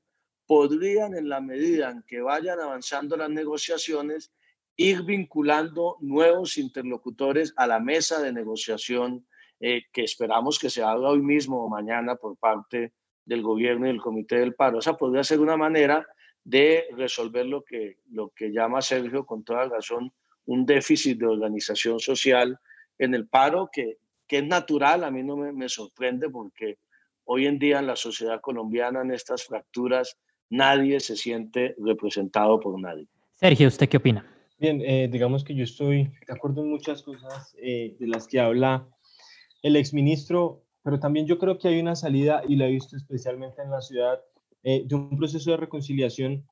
podrían, 0.47 1.15
en 1.15 1.29
la 1.29 1.39
medida 1.39 1.91
en 1.91 2.01
que 2.01 2.19
vayan 2.19 2.59
avanzando 2.59 3.15
las 3.15 3.29
negociaciones, 3.29 4.33
ir 4.75 5.03
vinculando 5.03 5.97
nuevos 5.99 6.57
interlocutores 6.57 7.53
a 7.57 7.67
la 7.67 7.79
mesa 7.79 8.19
de 8.19 8.33
negociación 8.33 9.27
eh, 9.59 9.83
que 9.93 10.03
esperamos 10.03 10.57
que 10.57 10.71
se 10.71 10.81
haga 10.81 11.09
hoy 11.09 11.21
mismo 11.21 11.63
o 11.63 11.69
mañana 11.69 12.15
por 12.15 12.37
parte 12.37 12.91
del 13.23 13.43
gobierno 13.43 13.85
y 13.85 13.89
del 13.89 14.01
comité 14.01 14.39
del 14.39 14.55
paro. 14.55 14.79
Esa 14.79 14.97
podría 14.97 15.23
ser 15.23 15.39
una 15.39 15.55
manera 15.55 16.03
de 16.43 16.85
resolver 16.97 17.45
lo 17.45 17.63
que, 17.63 17.99
lo 18.09 18.29
que 18.29 18.51
llama 18.51 18.81
Sergio 18.81 19.27
con 19.27 19.43
toda 19.43 19.69
razón 19.69 20.11
un 20.45 20.65
déficit 20.65 21.19
de 21.19 21.27
organización 21.27 21.99
social 21.99 22.59
en 22.97 23.13
el 23.13 23.27
paro 23.27 23.69
que, 23.71 23.99
que 24.25 24.39
es 24.39 24.47
natural, 24.47 25.03
a 25.03 25.11
mí 25.11 25.21
no 25.21 25.37
me, 25.37 25.51
me 25.51 25.69
sorprende 25.69 26.31
porque 26.31 26.79
Hoy 27.25 27.45
en 27.45 27.59
día 27.59 27.79
en 27.79 27.87
la 27.87 27.95
sociedad 27.95 28.41
colombiana, 28.41 29.01
en 29.01 29.11
estas 29.11 29.43
fracturas, 29.43 30.17
nadie 30.49 30.99
se 30.99 31.15
siente 31.15 31.75
representado 31.77 32.59
por 32.59 32.79
nadie. 32.79 33.07
Sergio, 33.33 33.67
¿usted 33.67 33.89
qué 33.89 33.97
opina? 33.97 34.25
Bien, 34.59 34.81
eh, 34.85 35.09
digamos 35.11 35.43
que 35.43 35.55
yo 35.55 35.63
estoy 35.63 36.11
de 36.27 36.33
acuerdo 36.33 36.61
en 36.61 36.69
muchas 36.69 37.01
cosas 37.01 37.55
eh, 37.57 37.95
de 37.99 38.07
las 38.07 38.27
que 38.27 38.39
habla 38.39 38.87
el 39.63 39.75
exministro, 39.75 40.63
pero 40.83 40.99
también 40.99 41.25
yo 41.25 41.39
creo 41.39 41.57
que 41.57 41.67
hay 41.67 41.79
una 41.79 41.95
salida, 41.95 42.43
y 42.47 42.55
la 42.55 42.67
he 42.67 42.71
visto 42.71 42.95
especialmente 42.95 43.61
en 43.61 43.71
la 43.71 43.81
ciudad, 43.81 44.19
eh, 44.63 44.83
de 44.85 44.95
un 44.95 45.17
proceso 45.17 45.51
de 45.51 45.57
reconciliación 45.57 46.47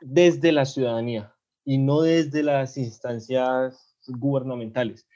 desde 0.00 0.52
la 0.52 0.64
ciudadanía 0.64 1.34
y 1.64 1.78
no 1.78 2.02
desde 2.02 2.44
las 2.44 2.76
instancias 2.76 3.96
gubernamentales. 4.06 5.08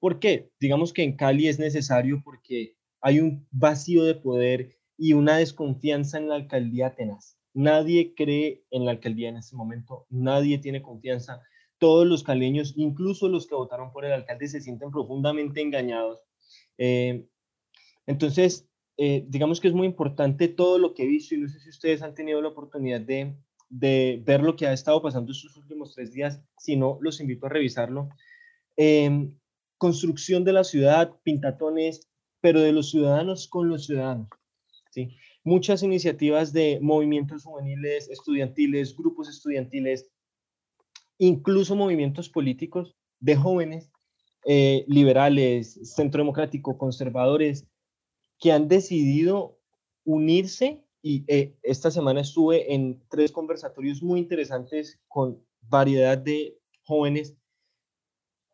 ¿Por 0.00 0.20
qué? 0.20 0.50
Digamos 0.58 0.94
que 0.94 1.02
en 1.02 1.16
Cali 1.16 1.48
es 1.48 1.58
necesario 1.58 2.22
porque 2.24 2.77
hay 3.00 3.20
un 3.20 3.46
vacío 3.50 4.04
de 4.04 4.14
poder 4.14 4.76
y 4.96 5.12
una 5.12 5.36
desconfianza 5.36 6.18
en 6.18 6.28
la 6.28 6.34
alcaldía 6.34 6.94
tenaz. 6.94 7.38
Nadie 7.54 8.14
cree 8.14 8.64
en 8.70 8.84
la 8.84 8.92
alcaldía 8.92 9.28
en 9.28 9.36
este 9.36 9.56
momento, 9.56 10.06
nadie 10.10 10.58
tiene 10.58 10.82
confianza. 10.82 11.42
Todos 11.78 12.06
los 12.06 12.24
caleños, 12.24 12.74
incluso 12.76 13.28
los 13.28 13.46
que 13.46 13.54
votaron 13.54 13.92
por 13.92 14.04
el 14.04 14.12
alcalde, 14.12 14.48
se 14.48 14.60
sienten 14.60 14.90
profundamente 14.90 15.60
engañados. 15.60 16.20
Eh, 16.76 17.26
entonces, 18.06 18.68
eh, 18.96 19.24
digamos 19.28 19.60
que 19.60 19.68
es 19.68 19.74
muy 19.74 19.86
importante 19.86 20.48
todo 20.48 20.78
lo 20.78 20.92
que 20.92 21.04
he 21.04 21.06
visto 21.06 21.34
y 21.34 21.38
no 21.38 21.48
sé 21.48 21.60
si 21.60 21.68
ustedes 21.68 22.02
han 22.02 22.14
tenido 22.14 22.42
la 22.42 22.48
oportunidad 22.48 23.00
de, 23.00 23.36
ver 23.70 24.42
lo 24.42 24.56
que 24.56 24.66
ha 24.66 24.72
estado 24.72 25.00
pasando 25.00 25.30
estos 25.30 25.56
últimos 25.56 25.94
tres 25.94 26.12
días. 26.12 26.42
Si 26.58 26.74
no, 26.74 26.98
los 27.00 27.20
invito 27.20 27.46
a 27.46 27.50
revisarlo. 27.50 28.08
Eh, 28.76 29.30
construcción 29.76 30.44
de 30.44 30.52
la 30.52 30.64
ciudad, 30.64 31.16
pintatones, 31.22 32.07
pero 32.40 32.60
de 32.60 32.72
los 32.72 32.90
ciudadanos 32.90 33.48
con 33.48 33.68
los 33.68 33.86
ciudadanos. 33.86 34.28
¿sí? 34.90 35.16
Muchas 35.44 35.82
iniciativas 35.82 36.52
de 36.52 36.78
movimientos 36.80 37.44
juveniles, 37.44 38.08
estudiantiles, 38.08 38.96
grupos 38.96 39.28
estudiantiles, 39.28 40.10
incluso 41.18 41.74
movimientos 41.76 42.28
políticos 42.28 42.96
de 43.20 43.36
jóvenes, 43.36 43.90
eh, 44.44 44.84
liberales, 44.86 45.94
centro 45.94 46.22
democrático, 46.22 46.78
conservadores, 46.78 47.66
que 48.38 48.52
han 48.52 48.68
decidido 48.68 49.58
unirse 50.04 50.84
y 51.02 51.24
eh, 51.28 51.56
esta 51.62 51.90
semana 51.90 52.20
estuve 52.20 52.72
en 52.74 53.02
tres 53.08 53.32
conversatorios 53.32 54.02
muy 54.02 54.20
interesantes 54.20 55.00
con 55.08 55.44
variedad 55.60 56.18
de 56.18 56.58
jóvenes 56.82 57.36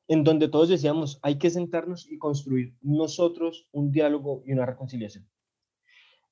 en 0.08 0.24
donde 0.24 0.48
todos 0.48 0.68
decíamos, 0.68 1.18
hay 1.22 1.38
que 1.38 1.50
sentarnos 1.50 2.10
y 2.10 2.18
construir 2.18 2.76
nosotros 2.82 3.68
un 3.72 3.90
diálogo 3.90 4.42
y 4.46 4.52
una 4.52 4.66
reconciliación. 4.66 5.28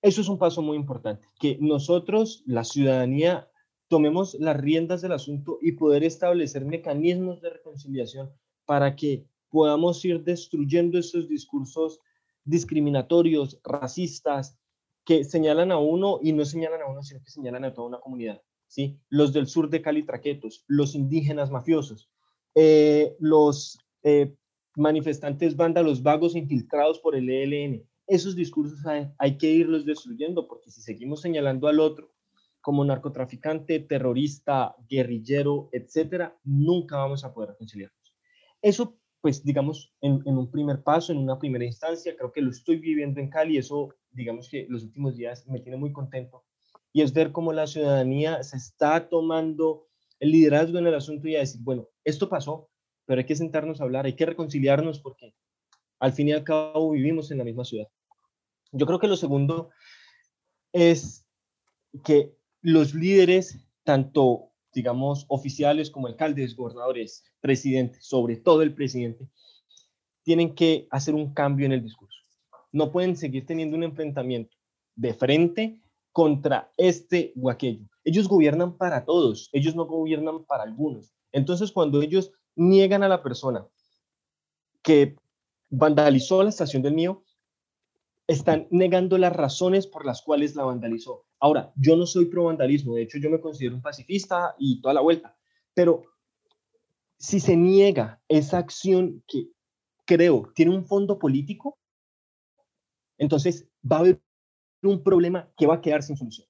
Eso 0.02 0.20
es 0.20 0.28
un 0.28 0.38
paso 0.38 0.62
muy 0.62 0.76
importante, 0.76 1.28
que 1.38 1.58
nosotros, 1.60 2.42
la 2.46 2.64
ciudadanía, 2.64 3.48
tomemos 3.88 4.34
las 4.40 4.56
riendas 4.56 5.02
del 5.02 5.12
asunto 5.12 5.58
y 5.60 5.72
poder 5.72 6.02
establecer 6.02 6.64
mecanismos 6.64 7.40
de 7.40 7.50
reconciliación 7.50 8.32
para 8.64 8.96
que 8.96 9.26
podamos 9.48 10.04
ir 10.04 10.24
destruyendo 10.24 10.98
esos 10.98 11.28
discursos 11.28 12.00
discriminatorios, 12.44 13.60
racistas, 13.62 14.58
que 15.04 15.24
señalan 15.24 15.72
a 15.72 15.78
uno 15.78 16.18
y 16.22 16.32
no 16.32 16.44
señalan 16.44 16.82
a 16.82 16.86
uno, 16.86 17.02
sino 17.02 17.22
que 17.22 17.30
señalan 17.30 17.64
a 17.64 17.74
toda 17.74 17.88
una 17.88 18.00
comunidad. 18.00 18.42
¿sí? 18.66 18.98
Los 19.08 19.32
del 19.32 19.46
sur 19.46 19.68
de 19.68 19.82
Cali 19.82 20.04
Traquetos, 20.04 20.64
los 20.66 20.94
indígenas 20.94 21.50
mafiosos, 21.50 22.10
eh, 22.54 23.16
los 23.18 23.78
eh, 24.02 24.34
manifestantes 24.76 25.56
vándalos 25.56 26.02
vagos 26.02 26.36
infiltrados 26.36 26.98
por 27.00 27.16
el 27.16 27.28
ELN. 27.28 27.82
Esos 28.06 28.34
discursos 28.34 28.84
hay, 28.86 29.08
hay 29.18 29.38
que 29.38 29.50
irlos 29.50 29.86
destruyendo 29.86 30.46
porque 30.46 30.70
si 30.70 30.80
seguimos 30.80 31.20
señalando 31.20 31.68
al 31.68 31.80
otro 31.80 32.12
como 32.60 32.84
narcotraficante, 32.84 33.80
terrorista, 33.80 34.76
guerrillero, 34.88 35.68
etcétera, 35.72 36.38
nunca 36.44 36.96
vamos 36.96 37.24
a 37.24 37.34
poder 37.34 37.50
reconciliarnos. 37.50 38.16
Eso 38.60 38.96
pues 39.22 39.44
digamos, 39.44 39.94
en, 40.00 40.20
un 40.26 40.50
primer 40.50 40.82
paso, 40.82 41.12
en 41.12 41.18
una 41.18 41.38
primera 41.38 41.64
instancia, 41.64 42.16
creo 42.16 42.32
que 42.32 42.42
lo 42.42 42.50
estoy 42.50 42.76
viviendo 42.78 43.20
en 43.20 43.30
Cali, 43.30 43.56
eso 43.56 43.94
digamos 44.10 44.48
que 44.48 44.66
los 44.68 44.82
últimos 44.82 45.16
días 45.16 45.46
me 45.46 45.60
tiene 45.60 45.78
muy 45.78 45.92
contento, 45.92 46.44
y 46.92 47.02
es 47.02 47.14
ver 47.14 47.30
cómo 47.30 47.52
la 47.52 47.68
ciudadanía 47.68 48.42
se 48.42 48.56
está 48.56 49.08
tomando 49.08 49.86
el 50.22 50.30
liderazgo 50.30 50.78
en 50.78 50.86
el 50.86 50.94
asunto 50.94 51.26
y 51.26 51.34
a 51.34 51.40
decir, 51.40 51.60
bueno, 51.64 51.88
esto 52.04 52.28
pasó, 52.28 52.70
pero 53.06 53.18
hay 53.18 53.26
que 53.26 53.34
sentarnos 53.34 53.80
a 53.80 53.84
hablar, 53.84 54.06
hay 54.06 54.14
que 54.14 54.24
reconciliarnos 54.24 55.00
porque 55.00 55.34
al 55.98 56.12
fin 56.12 56.28
y 56.28 56.32
al 56.32 56.44
cabo 56.44 56.92
vivimos 56.92 57.32
en 57.32 57.38
la 57.38 57.44
misma 57.44 57.64
ciudad. 57.64 57.88
Yo 58.70 58.86
creo 58.86 59.00
que 59.00 59.08
lo 59.08 59.16
segundo 59.16 59.70
es 60.72 61.26
que 62.04 62.36
los 62.60 62.94
líderes, 62.94 63.58
tanto 63.82 64.52
digamos, 64.72 65.26
oficiales 65.28 65.90
como 65.90 66.06
alcaldes, 66.06 66.54
gobernadores, 66.54 67.24
presidentes, 67.40 68.06
sobre 68.06 68.36
todo 68.36 68.62
el 68.62 68.74
presidente, 68.74 69.28
tienen 70.22 70.54
que 70.54 70.86
hacer 70.92 71.16
un 71.16 71.34
cambio 71.34 71.66
en 71.66 71.72
el 71.72 71.82
discurso. 71.82 72.20
No 72.70 72.92
pueden 72.92 73.16
seguir 73.16 73.44
teniendo 73.44 73.76
un 73.76 73.82
enfrentamiento 73.82 74.56
de 74.94 75.14
frente 75.14 75.82
contra 76.12 76.70
este 76.76 77.32
o 77.34 77.50
aquello. 77.50 77.88
Ellos 78.04 78.28
gobiernan 78.28 78.76
para 78.76 79.04
todos, 79.04 79.48
ellos 79.52 79.74
no 79.74 79.86
gobiernan 79.86 80.44
para 80.44 80.64
algunos. 80.64 81.14
Entonces, 81.30 81.72
cuando 81.72 82.02
ellos 82.02 82.32
niegan 82.56 83.02
a 83.02 83.08
la 83.08 83.22
persona 83.22 83.66
que 84.82 85.16
vandalizó 85.70 86.42
la 86.42 86.50
estación 86.50 86.82
del 86.82 86.94
mío, 86.94 87.24
están 88.26 88.66
negando 88.70 89.18
las 89.18 89.32
razones 89.32 89.86
por 89.86 90.04
las 90.04 90.22
cuales 90.22 90.54
la 90.54 90.64
vandalizó. 90.64 91.26
Ahora, 91.40 91.72
yo 91.76 91.96
no 91.96 92.06
soy 92.06 92.26
pro 92.26 92.44
vandalismo, 92.44 92.94
de 92.94 93.02
hecho 93.02 93.18
yo 93.18 93.30
me 93.30 93.40
considero 93.40 93.74
un 93.74 93.82
pacifista 93.82 94.54
y 94.58 94.80
toda 94.80 94.94
la 94.94 95.00
vuelta, 95.00 95.36
pero 95.74 96.04
si 97.18 97.40
se 97.40 97.56
niega 97.56 98.20
esa 98.28 98.58
acción 98.58 99.22
que 99.26 99.48
creo 100.04 100.50
tiene 100.54 100.74
un 100.74 100.86
fondo 100.86 101.18
político, 101.18 101.78
entonces 103.18 103.68
va 103.90 103.96
a 103.96 104.00
haber 104.00 104.22
un 104.82 105.02
problema 105.02 105.52
que 105.56 105.66
va 105.66 105.76
a 105.76 105.80
quedar 105.80 106.02
sin 106.02 106.16
solución. 106.16 106.48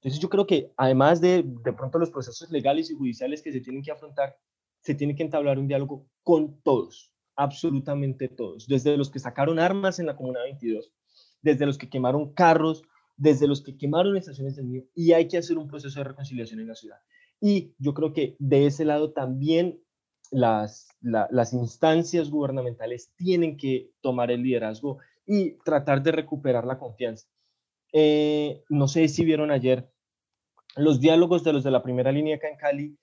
Entonces 0.00 0.20
yo 0.20 0.28
creo 0.28 0.46
que 0.46 0.72
además 0.76 1.20
de 1.20 1.42
de 1.44 1.72
pronto 1.72 1.98
los 1.98 2.10
procesos 2.10 2.50
legales 2.50 2.90
y 2.90 2.94
judiciales 2.94 3.42
que 3.42 3.52
se 3.52 3.60
tienen 3.60 3.82
que 3.82 3.90
afrontar, 3.90 4.36
se 4.80 4.94
tiene 4.94 5.16
que 5.16 5.24
entablar 5.24 5.58
un 5.58 5.66
diálogo 5.66 6.06
con 6.22 6.60
todos, 6.62 7.12
absolutamente 7.36 8.28
todos, 8.28 8.66
desde 8.66 8.96
los 8.96 9.10
que 9.10 9.18
sacaron 9.18 9.58
armas 9.58 9.98
en 9.98 10.06
la 10.06 10.16
Comuna 10.16 10.42
22, 10.42 10.92
desde 11.42 11.66
los 11.66 11.78
que 11.78 11.88
quemaron 11.88 12.32
carros, 12.32 12.82
desde 13.16 13.48
los 13.48 13.60
que 13.60 13.76
quemaron 13.76 14.16
estaciones 14.16 14.56
del 14.56 14.66
mío 14.66 14.84
y 14.94 15.12
hay 15.12 15.26
que 15.26 15.38
hacer 15.38 15.58
un 15.58 15.68
proceso 15.68 15.98
de 15.98 16.04
reconciliación 16.04 16.60
en 16.60 16.68
la 16.68 16.74
ciudad. 16.74 16.98
Y 17.40 17.74
yo 17.78 17.92
creo 17.94 18.12
que 18.12 18.36
de 18.38 18.66
ese 18.66 18.84
lado 18.84 19.12
también 19.12 19.80
las, 20.30 20.88
las 21.00 21.52
instancias 21.52 22.30
gubernamentales 22.30 23.12
tienen 23.16 23.56
que 23.56 23.90
tomar 24.00 24.30
el 24.30 24.42
liderazgo 24.42 24.98
y 25.26 25.52
tratar 25.64 26.02
de 26.02 26.12
recuperar 26.12 26.64
la 26.64 26.78
confianza. 26.78 27.28
Eh, 27.92 28.62
no 28.68 28.88
sé 28.88 29.08
si 29.08 29.24
vieron 29.24 29.50
ayer 29.50 29.90
los 30.76 31.00
diálogos 31.00 31.42
de 31.44 31.52
los 31.52 31.64
de 31.64 31.70
la 31.70 31.82
primera 31.82 32.12
línea 32.12 32.36
acá 32.36 32.48
en 32.48 32.56
Cali 32.56 32.98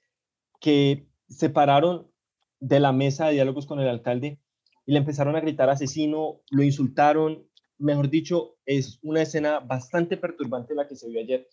que 0.60 1.08
se 1.28 1.50
pararon 1.50 2.12
de 2.60 2.80
la 2.80 2.92
mesa 2.92 3.28
de 3.28 3.34
diálogos 3.34 3.66
con 3.66 3.80
el 3.80 3.88
alcalde 3.88 4.40
y 4.86 4.94
le 4.94 5.00
empezaron 5.00 5.36
a 5.36 5.42
gritar 5.42 5.70
asesino, 5.70 6.42
lo 6.52 6.64
insultaron, 6.64 7.48
mejor 7.78 8.10
dicho, 8.10 8.58
es 8.66 9.00
una 9.02 9.22
escena 9.24 9.60
bastante 9.60 10.18
perturbante 10.18 10.76
la 10.76 10.88
que 10.88 10.96
se 10.96 11.10
vio 11.10 11.20
ayer, 11.20 11.48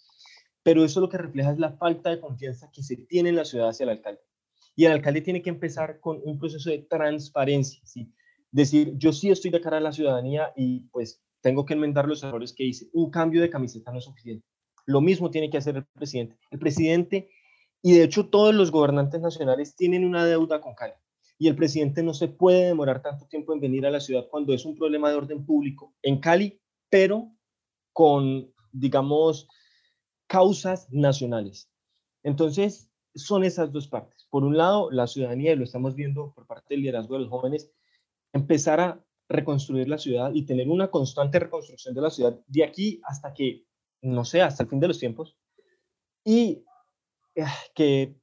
pero 0.62 0.84
eso 0.84 1.00
lo 1.00 1.08
que 1.08 1.18
refleja 1.18 1.52
es 1.52 1.58
la 1.58 1.72
falta 1.72 2.10
de 2.10 2.20
confianza 2.20 2.70
que 2.72 2.82
se 2.82 2.96
tiene 2.96 3.30
en 3.30 3.36
la 3.36 3.44
ciudad 3.44 3.68
hacia 3.68 3.84
el 3.84 3.90
alcalde. 3.90 4.20
Y 4.76 4.84
el 4.84 4.92
alcalde 4.92 5.20
tiene 5.20 5.42
que 5.42 5.50
empezar 5.50 6.00
con 6.00 6.20
un 6.24 6.38
proceso 6.38 6.70
de 6.70 6.78
transparencia, 6.78 7.82
¿sí? 7.84 8.12
Decir, 8.50 8.92
yo 8.96 9.12
sí 9.12 9.30
estoy 9.30 9.50
de 9.50 9.60
cara 9.60 9.78
a 9.78 9.80
la 9.80 9.92
ciudadanía 9.92 10.52
y 10.56 10.80
pues 10.90 11.22
tengo 11.42 11.66
que 11.66 11.74
enmendar 11.74 12.08
los 12.08 12.22
errores 12.22 12.52
que 12.52 12.64
hice. 12.64 12.88
Un 12.92 13.10
cambio 13.10 13.42
de 13.42 13.50
camiseta 13.50 13.92
no 13.92 13.98
es 13.98 14.04
suficiente. 14.04 14.46
Lo 14.86 15.00
mismo 15.00 15.30
tiene 15.30 15.50
que 15.50 15.58
hacer 15.58 15.76
el 15.76 15.84
presidente. 15.84 16.38
El 16.50 16.58
presidente, 16.58 17.28
y 17.82 17.92
de 17.92 18.04
hecho 18.04 18.28
todos 18.28 18.54
los 18.54 18.70
gobernantes 18.70 19.20
nacionales 19.20 19.76
tienen 19.76 20.04
una 20.04 20.24
deuda 20.24 20.60
con 20.60 20.74
Cali 20.74 20.94
y 21.38 21.48
el 21.48 21.56
presidente 21.56 22.04
no 22.04 22.14
se 22.14 22.28
puede 22.28 22.66
demorar 22.66 23.02
tanto 23.02 23.26
tiempo 23.26 23.52
en 23.52 23.60
venir 23.60 23.84
a 23.84 23.90
la 23.90 23.98
ciudad 23.98 24.28
cuando 24.30 24.54
es 24.54 24.64
un 24.64 24.76
problema 24.76 25.10
de 25.10 25.16
orden 25.16 25.44
público 25.44 25.92
en 26.00 26.20
Cali, 26.20 26.60
pero 26.88 27.32
con, 27.92 28.52
digamos, 28.70 29.48
causas 30.28 30.86
nacionales. 30.92 31.68
Entonces, 32.22 32.92
son 33.16 33.42
esas 33.42 33.72
dos 33.72 33.88
partes. 33.88 34.26
Por 34.30 34.44
un 34.44 34.56
lado, 34.56 34.90
la 34.92 35.08
ciudadanía, 35.08 35.52
y 35.52 35.56
lo 35.56 35.64
estamos 35.64 35.96
viendo 35.96 36.32
por 36.32 36.46
parte 36.46 36.74
del 36.74 36.82
liderazgo 36.82 37.14
de 37.14 37.22
los 37.22 37.30
jóvenes, 37.30 37.72
empezar 38.32 38.80
a 38.80 39.04
reconstruir 39.32 39.88
la 39.88 39.98
ciudad 39.98 40.32
y 40.34 40.44
tener 40.44 40.68
una 40.68 40.90
constante 40.90 41.38
reconstrucción 41.38 41.94
de 41.94 42.00
la 42.00 42.10
ciudad 42.10 42.38
de 42.46 42.64
aquí 42.64 43.00
hasta 43.04 43.32
que, 43.34 43.64
no 44.02 44.24
sé, 44.24 44.42
hasta 44.42 44.62
el 44.62 44.68
fin 44.68 44.80
de 44.80 44.88
los 44.88 44.98
tiempos. 44.98 45.36
Y 46.24 46.64
eh, 47.34 47.44
que 47.74 48.14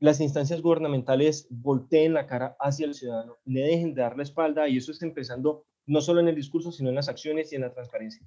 las 0.00 0.20
instancias 0.20 0.60
gubernamentales 0.60 1.46
volteen 1.48 2.12
la 2.12 2.26
cara 2.26 2.56
hacia 2.60 2.86
el 2.86 2.94
ciudadano, 2.94 3.38
le 3.44 3.60
dejen 3.60 3.94
de 3.94 4.02
dar 4.02 4.16
la 4.16 4.22
espalda 4.22 4.68
y 4.68 4.76
eso 4.76 4.92
está 4.92 5.06
empezando 5.06 5.66
no 5.86 6.00
solo 6.00 6.20
en 6.20 6.28
el 6.28 6.34
discurso, 6.34 6.72
sino 6.72 6.90
en 6.90 6.94
las 6.94 7.08
acciones 7.08 7.52
y 7.52 7.56
en 7.56 7.62
la 7.62 7.72
transparencia. 7.72 8.26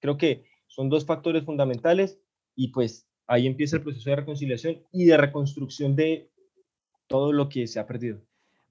Creo 0.00 0.16
que 0.16 0.44
son 0.66 0.88
dos 0.88 1.06
factores 1.06 1.44
fundamentales 1.44 2.20
y 2.54 2.68
pues 2.68 3.08
ahí 3.26 3.46
empieza 3.46 3.76
el 3.76 3.82
proceso 3.82 4.10
de 4.10 4.16
reconciliación 4.16 4.84
y 4.92 5.06
de 5.06 5.16
reconstrucción 5.16 5.96
de 5.96 6.30
todo 7.06 7.32
lo 7.32 7.48
que 7.48 7.66
se 7.66 7.80
ha 7.80 7.86
perdido. 7.86 8.20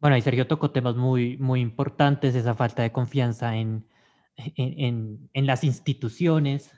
Bueno, 0.03 0.17
y 0.17 0.21
Sergio 0.21 0.47
tocó 0.47 0.69
temas 0.69 0.97
muy, 0.97 1.37
muy 1.37 1.61
importantes, 1.61 2.35
esa 2.35 2.55
falta 2.55 2.83
de 2.83 2.91
confianza 2.91 3.55
en, 3.55 3.87
en, 4.35 5.29
en, 5.31 5.45
las 5.47 5.63
instituciones 5.63 6.71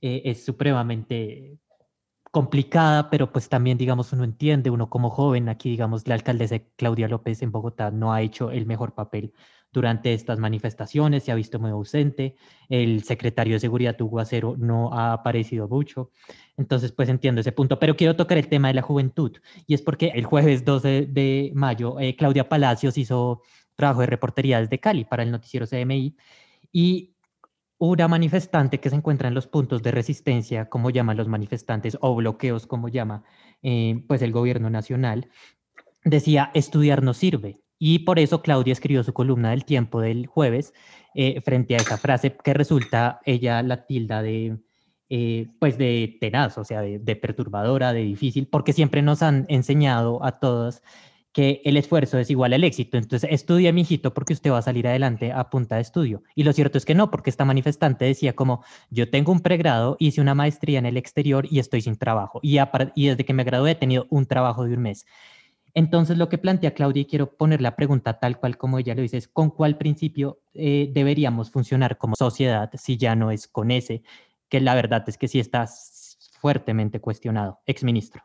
eh, 0.00 0.22
es 0.24 0.46
supremamente 0.46 1.58
complicada, 2.30 3.10
pero 3.10 3.32
pues 3.32 3.50
también, 3.50 3.76
digamos, 3.76 4.14
uno 4.14 4.24
entiende, 4.24 4.70
uno 4.70 4.88
como 4.88 5.10
joven, 5.10 5.50
aquí, 5.50 5.68
digamos, 5.68 6.08
la 6.08 6.14
alcaldesa 6.14 6.58
Claudia 6.76 7.06
López 7.06 7.42
en 7.42 7.52
Bogotá 7.52 7.90
no 7.90 8.14
ha 8.14 8.22
hecho 8.22 8.50
el 8.50 8.64
mejor 8.64 8.94
papel 8.94 9.34
durante 9.72 10.12
estas 10.12 10.38
manifestaciones, 10.38 11.24
se 11.24 11.32
ha 11.32 11.34
visto 11.34 11.58
muy 11.58 11.70
ausente, 11.70 12.36
el 12.68 13.04
secretario 13.04 13.54
de 13.54 13.60
Seguridad 13.60 14.00
Hugo 14.00 14.20
Acero 14.20 14.56
no 14.58 14.92
ha 14.92 15.12
aparecido 15.12 15.68
mucho, 15.68 16.10
entonces 16.56 16.92
pues 16.92 17.08
entiendo 17.08 17.40
ese 17.40 17.52
punto, 17.52 17.78
pero 17.78 17.96
quiero 17.96 18.16
tocar 18.16 18.38
el 18.38 18.48
tema 18.48 18.68
de 18.68 18.74
la 18.74 18.82
juventud, 18.82 19.32
y 19.66 19.74
es 19.74 19.82
porque 19.82 20.12
el 20.14 20.24
jueves 20.24 20.64
12 20.64 21.06
de 21.06 21.52
mayo 21.54 21.98
eh, 22.00 22.16
Claudia 22.16 22.48
Palacios 22.48 22.98
hizo 22.98 23.42
trabajo 23.76 24.00
de 24.00 24.06
reportería 24.06 24.60
desde 24.60 24.80
Cali 24.80 25.04
para 25.04 25.22
el 25.22 25.30
noticiero 25.30 25.66
CMI, 25.66 26.16
y 26.72 27.14
una 27.78 28.08
manifestante 28.08 28.78
que 28.78 28.90
se 28.90 28.96
encuentra 28.96 29.28
en 29.28 29.34
los 29.34 29.46
puntos 29.46 29.82
de 29.82 29.90
resistencia, 29.90 30.68
como 30.68 30.90
llaman 30.90 31.16
los 31.16 31.28
manifestantes, 31.28 31.96
o 32.02 32.14
bloqueos, 32.14 32.66
como 32.66 32.88
llama 32.88 33.24
eh, 33.62 34.04
pues 34.06 34.20
el 34.20 34.32
gobierno 34.32 34.68
nacional, 34.68 35.30
decía, 36.04 36.50
estudiar 36.52 37.02
no 37.02 37.14
sirve. 37.14 37.59
Y 37.82 38.00
por 38.00 38.18
eso 38.18 38.42
Claudia 38.42 38.72
escribió 38.72 39.02
su 39.02 39.14
columna 39.14 39.50
del 39.50 39.64
tiempo 39.64 40.02
del 40.02 40.26
jueves 40.26 40.74
eh, 41.14 41.40
frente 41.40 41.74
a 41.74 41.78
esa 41.78 41.96
frase 41.96 42.36
que 42.36 42.52
resulta 42.52 43.20
ella 43.24 43.62
la 43.62 43.86
tilda 43.86 44.22
de, 44.22 44.58
eh, 45.08 45.48
pues 45.58 45.78
de 45.78 46.18
tenaz, 46.20 46.58
o 46.58 46.64
sea, 46.64 46.82
de, 46.82 47.16
perturbadora, 47.16 47.94
de 47.94 48.02
difícil, 48.02 48.46
porque 48.46 48.74
siempre 48.74 49.00
nos 49.00 49.22
han 49.22 49.46
enseñado 49.48 50.22
a 50.22 50.38
todos 50.38 50.82
que 51.32 51.62
el 51.64 51.78
esfuerzo 51.78 52.18
es 52.18 52.28
igual 52.28 52.52
al 52.52 52.64
éxito. 52.64 52.98
Entonces, 52.98 53.30
estudia, 53.32 53.72
mijito, 53.72 54.12
porque 54.12 54.34
usted 54.34 54.50
va 54.50 54.58
a 54.58 54.62
salir 54.62 54.86
adelante 54.86 55.32
a 55.32 55.48
punta 55.48 55.76
de 55.76 55.82
estudio. 55.82 56.22
Y 56.34 56.42
lo 56.42 56.52
cierto 56.52 56.76
es 56.76 56.84
que 56.84 56.94
no, 56.94 57.10
porque 57.10 57.30
esta 57.30 57.46
manifestante 57.46 58.04
decía 58.04 58.34
como, 58.34 58.62
yo 58.90 59.08
tengo 59.08 59.32
un 59.32 59.40
pregrado, 59.40 59.96
hice 60.00 60.20
una 60.20 60.34
maestría 60.34 60.78
en 60.80 60.86
el 60.86 60.98
exterior 60.98 61.46
y 61.50 61.60
estoy 61.60 61.80
sin 61.80 61.96
trabajo. 61.96 62.40
Y, 62.42 62.58
y 62.94 63.06
desde 63.08 63.24
que 63.24 63.32
me 63.32 63.44
gradué 63.44 63.70
he 63.70 63.74
tenido 63.76 64.06
un 64.10 64.26
trabajo 64.26 64.64
de 64.64 64.74
un 64.74 64.82
mes. 64.82 65.06
Entonces, 65.74 66.18
lo 66.18 66.28
que 66.28 66.38
plantea 66.38 66.74
Claudia, 66.74 67.02
y 67.02 67.06
quiero 67.06 67.36
poner 67.36 67.60
la 67.60 67.76
pregunta 67.76 68.18
tal 68.18 68.38
cual 68.38 68.56
como 68.56 68.78
ella 68.78 68.94
lo 68.94 69.02
dice, 69.02 69.16
es 69.16 69.28
con 69.28 69.50
cuál 69.50 69.78
principio 69.78 70.40
eh, 70.54 70.90
deberíamos 70.92 71.50
funcionar 71.50 71.98
como 71.98 72.16
sociedad 72.16 72.70
si 72.74 72.96
ya 72.96 73.14
no 73.14 73.30
es 73.30 73.46
con 73.46 73.70
ese, 73.70 74.02
que 74.48 74.60
la 74.60 74.74
verdad 74.74 75.04
es 75.06 75.16
que 75.16 75.28
sí 75.28 75.38
está 75.38 75.66
fuertemente 76.40 77.00
cuestionado. 77.00 77.60
Exministro. 77.66 78.22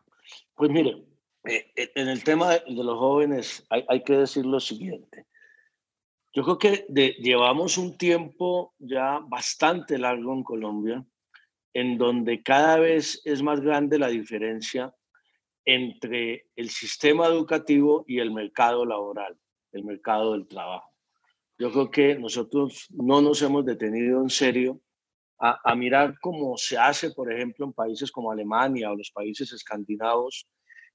Pues 0.56 0.72
mire, 0.72 1.06
eh, 1.44 1.72
eh, 1.76 1.92
en 1.96 2.08
el 2.08 2.24
tema 2.24 2.52
de 2.52 2.64
los 2.68 2.98
jóvenes 2.98 3.66
hay, 3.70 3.86
hay 3.88 4.04
que 4.04 4.18
decir 4.18 4.46
lo 4.46 4.60
siguiente. 4.60 5.26
Yo 6.34 6.44
creo 6.44 6.58
que 6.58 6.86
llevamos 7.20 7.78
un 7.78 7.98
tiempo 7.98 8.74
ya 8.78 9.20
bastante 9.20 9.98
largo 9.98 10.34
en 10.34 10.44
Colombia, 10.44 11.06
en 11.74 11.98
donde 11.98 12.42
cada 12.44 12.78
vez 12.78 13.22
es 13.24 13.42
más 13.42 13.62
grande 13.62 14.00
la 14.00 14.10
diferencia 14.10 14.94
entre 15.65 16.47
el 16.56 16.69
sistema 16.69 17.25
educativo 17.28 18.06
y 18.08 18.19
el 18.19 18.32
mercado 18.32 18.86
laboral, 18.86 19.38
el 19.71 19.84
mercado 19.84 20.34
del 20.34 20.47
trabajo. 20.47 20.89
Yo 21.58 21.71
creo 21.71 21.89
que 21.89 22.15
nosotros 22.15 22.88
no 22.91 23.21
nos 23.21 23.41
hemos 23.41 23.65
detenido 23.65 24.21
en 24.21 24.30
serio 24.30 24.80
a, 25.39 25.60
a, 25.63 25.75
mirar 25.75 26.15
cómo 26.21 26.56
se 26.58 26.78
hace, 26.78 27.12
por 27.12 27.32
ejemplo, 27.32 27.65
en 27.65 27.73
países 27.73 28.12
como 28.12 28.32
Alemania 28.32 28.91
o 28.91 28.95
los 28.95 29.12
países 29.12 29.51
escandinavos, 29.51 30.47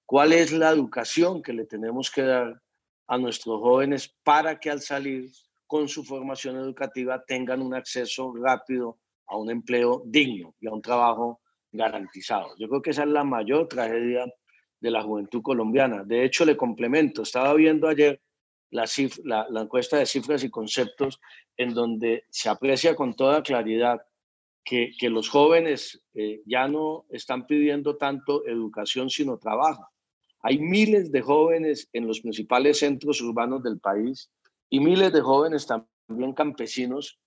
cuál 0.06 0.32
es 0.32 0.52
la 0.52 0.70
educación 0.70 1.42
que 1.42 1.52
le 1.52 1.66
tenemos 1.66 2.10
que 2.10 2.22
dar 2.22 2.60
a 3.06 3.18
nuestros 3.18 3.60
jóvenes 3.60 4.16
para 4.22 4.60
que 4.60 4.70
al 4.70 4.80
salir 4.80 5.30
con 5.66 5.88
su 5.88 6.04
formación 6.04 6.56
educativa 6.56 7.24
tengan 7.24 7.60
un 7.62 7.74
acceso 7.74 8.32
rápido 8.36 8.98
a 9.26 9.36
un 9.36 9.50
empleo 9.50 10.02
digno 10.04 10.54
y 10.60 10.66
a 10.66 10.72
un 10.72 10.82
trabajo 10.82 11.40
garantizado. 11.72 12.54
Yo 12.58 12.68
creo 12.68 12.82
que 12.82 12.90
esa 12.90 13.02
es 13.02 13.08
la 13.08 13.24
mayor 13.24 13.68
tragedia 13.68 14.24
de 14.80 14.90
la 14.90 15.02
juventud 15.02 15.42
colombiana. 15.42 16.04
De 16.04 16.24
hecho, 16.24 16.44
le 16.44 16.56
complemento, 16.56 17.22
estaba 17.22 17.54
viendo 17.54 17.88
ayer 17.88 18.20
la, 18.70 18.86
la, 19.24 19.60
encuesta 19.60 19.98
de 19.98 20.06
cifras 20.06 20.44
y 20.44 20.50
conceptos 20.50 21.20
en 21.56 21.74
donde 21.74 22.24
se 22.30 22.48
aprecia 22.48 22.94
con 22.94 23.14
toda 23.14 23.42
claridad 23.42 24.00
que, 24.64 24.92
que 24.98 25.10
los 25.10 25.28
jóvenes 25.28 26.02
eh, 26.14 26.40
ya 26.46 26.68
no 26.68 27.04
están 27.10 27.46
pidiendo 27.46 27.96
tanto 27.96 28.46
educación, 28.46 29.10
sino 29.10 29.38
trabajo. 29.38 29.88
Hay 30.42 30.58
miles 30.58 31.12
de 31.12 31.20
jóvenes 31.20 31.88
en 31.92 32.06
los 32.06 32.20
principales 32.20 32.78
centros 32.78 33.20
urbanos 33.20 33.62
del 33.62 33.78
país 33.78 34.30
y 34.70 34.80
miles 34.80 35.12
de 35.12 35.20
jóvenes 35.20 35.66
también 35.66 36.32
campesinos 36.32 37.20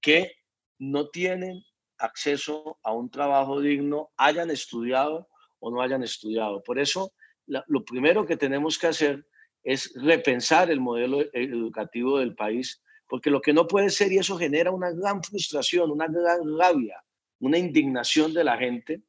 que 0.00 0.32
no 0.78 1.08
tienen 1.08 1.62
acceso 1.98 2.78
a 2.82 2.92
un 2.92 3.10
trabajo 3.10 3.60
digno, 3.60 4.10
hayan 4.16 4.50
estudiado 4.50 5.28
o 5.60 5.70
no 5.70 5.80
hayan 5.80 6.02
estudiado. 6.02 6.62
Por 6.62 6.78
eso, 6.78 7.12
lo 7.46 7.84
primero 7.84 8.26
que 8.26 8.36
tenemos 8.36 8.78
que 8.78 8.88
hacer 8.88 9.26
es 9.62 9.92
repensar 9.94 10.70
el 10.70 10.80
modelo 10.80 11.20
e, 11.20 11.30
educativo 11.32 12.18
del 12.18 12.34
país, 12.34 12.82
porque 13.06 13.30
lo 13.30 13.40
que 13.40 13.52
no 13.52 13.66
puede 13.66 13.90
ser, 13.90 14.12
y 14.12 14.18
eso 14.18 14.36
genera 14.36 14.70
una 14.70 14.90
gran 14.90 15.22
frustración, 15.22 15.90
una 15.90 16.06
gran 16.08 16.58
rabia, 16.58 17.02
una 17.38 17.58
indignación 17.58 18.32
de 18.34 18.44
la 18.44 18.56
gente, 18.56 19.02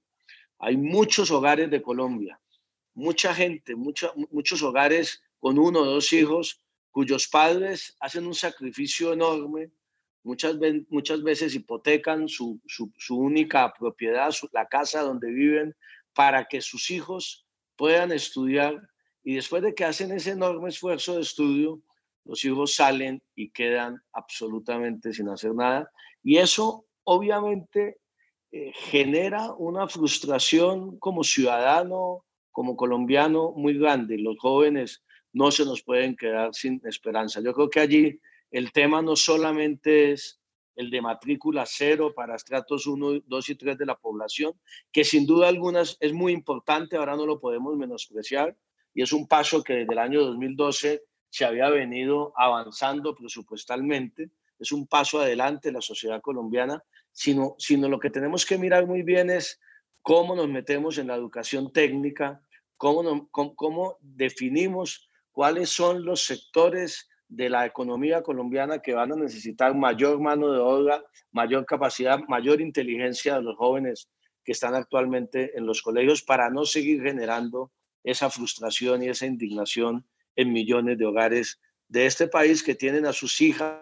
hay 0.59 0.77
muchos 0.77 1.31
hogares 1.31 1.71
de 1.71 1.81
Colombia 1.81 2.39
mucha 2.93 3.33
gente, 3.33 3.75
muchos 3.75 4.61
hogares 4.63 5.23
con 5.39 5.57
uno 5.57 5.79
o 5.79 5.85
dos 5.85 6.11
hijos 6.13 6.61
cuyos 6.91 7.27
padres 7.27 7.95
hacen 7.99 8.27
un 8.27 8.35
sacrificio 8.35 9.13
enorme, 9.13 9.71
muchas, 10.23 10.55
muchas 10.89 11.23
veces 11.23 11.55
hipotecan 11.55 12.27
su, 12.27 12.59
única 13.09 13.73
propiedad, 13.73 14.33
la 14.51 14.67
casa 14.67 15.01
donde 15.01 15.31
viven, 15.31 15.75
para 16.13 16.45
que 16.45 16.61
sus 16.61 16.91
hijos 16.91 17.45
puedan 17.75 18.11
estudiar 18.11 18.81
y 19.23 19.35
después 19.35 19.61
de 19.61 19.75
que 19.75 19.85
hacen 19.85 20.11
ese 20.11 20.31
enorme 20.31 20.69
esfuerzo 20.69 21.15
de 21.15 21.21
estudio, 21.21 21.81
los 22.25 22.43
hijos 22.45 22.75
salen 22.75 23.21
y 23.35 23.51
quedan 23.51 24.01
absolutamente 24.13 25.13
sin 25.13 25.29
hacer 25.29 25.53
nada. 25.53 25.91
Y 26.23 26.37
eso 26.37 26.85
obviamente 27.03 27.97
eh, 28.51 28.71
genera 28.73 29.53
una 29.53 29.87
frustración 29.87 30.97
como 30.99 31.23
ciudadano, 31.23 32.25
como 32.51 32.75
colombiano 32.75 33.51
muy 33.51 33.77
grande. 33.77 34.17
Los 34.17 34.37
jóvenes 34.39 35.03
no 35.33 35.51
se 35.51 35.65
nos 35.65 35.83
pueden 35.83 36.15
quedar 36.15 36.53
sin 36.53 36.81
esperanza. 36.85 37.41
Yo 37.41 37.53
creo 37.53 37.69
que 37.69 37.79
allí 37.79 38.19
el 38.51 38.71
tema 38.71 39.01
no 39.01 39.15
solamente 39.15 40.11
es 40.11 40.40
el 40.75 40.89
de 40.89 41.01
matrícula 41.01 41.65
cero 41.67 42.13
para 42.15 42.35
estratos 42.35 42.87
1, 42.87 43.21
2 43.25 43.49
y 43.49 43.55
3 43.55 43.77
de 43.77 43.85
la 43.85 43.95
población, 43.95 44.53
que 44.91 45.03
sin 45.03 45.25
duda 45.25 45.47
algunas 45.47 45.97
es 45.99 46.13
muy 46.13 46.33
importante, 46.33 46.97
ahora 46.97 47.15
no 47.15 47.25
lo 47.25 47.39
podemos 47.39 47.75
menospreciar, 47.75 48.55
y 48.93 49.01
es 49.01 49.13
un 49.13 49.27
paso 49.27 49.63
que 49.63 49.73
desde 49.73 49.93
el 49.93 49.99
año 49.99 50.21
2012 50.21 51.03
se 51.29 51.45
había 51.45 51.69
venido 51.69 52.33
avanzando 52.35 53.15
presupuestalmente, 53.15 54.29
es 54.59 54.71
un 54.71 54.85
paso 54.85 55.19
adelante 55.19 55.71
la 55.71 55.81
sociedad 55.81 56.21
colombiana, 56.21 56.83
sino, 57.11 57.55
sino 57.57 57.89
lo 57.89 57.99
que 57.99 58.09
tenemos 58.09 58.45
que 58.45 58.57
mirar 58.57 58.85
muy 58.85 59.01
bien 59.01 59.29
es 59.29 59.59
cómo 60.01 60.35
nos 60.35 60.49
metemos 60.49 60.97
en 60.97 61.07
la 61.07 61.15
educación 61.15 61.71
técnica, 61.71 62.41
cómo, 62.77 63.29
cómo, 63.31 63.97
definimos 64.01 65.09
cuáles 65.31 65.69
son 65.69 66.03
los 66.03 66.25
sectores 66.25 67.09
de 67.31 67.49
la 67.49 67.65
economía 67.65 68.21
colombiana 68.21 68.79
que 68.79 68.93
van 68.93 69.13
a 69.13 69.15
necesitar 69.15 69.73
mayor 69.73 70.19
mano 70.19 70.51
de 70.51 70.59
obra, 70.59 71.01
mayor 71.31 71.65
capacidad, 71.65 72.19
mayor 72.27 72.59
inteligencia 72.59 73.35
de 73.35 73.41
los 73.41 73.55
jóvenes 73.55 74.09
que 74.43 74.51
están 74.51 74.75
actualmente 74.75 75.57
en 75.57 75.65
los 75.65 75.81
colegios 75.81 76.21
para 76.23 76.49
no 76.49 76.65
seguir 76.65 77.01
generando 77.01 77.71
esa 78.03 78.29
frustración 78.29 79.01
y 79.01 79.07
esa 79.07 79.27
indignación 79.27 80.05
en 80.35 80.51
millones 80.51 80.97
de 80.97 81.05
hogares 81.05 81.61
de 81.87 82.05
este 82.05 82.27
país 82.27 82.63
que 82.63 82.75
tienen 82.75 83.05
a 83.05 83.13
sus 83.13 83.39
hijas 83.39 83.79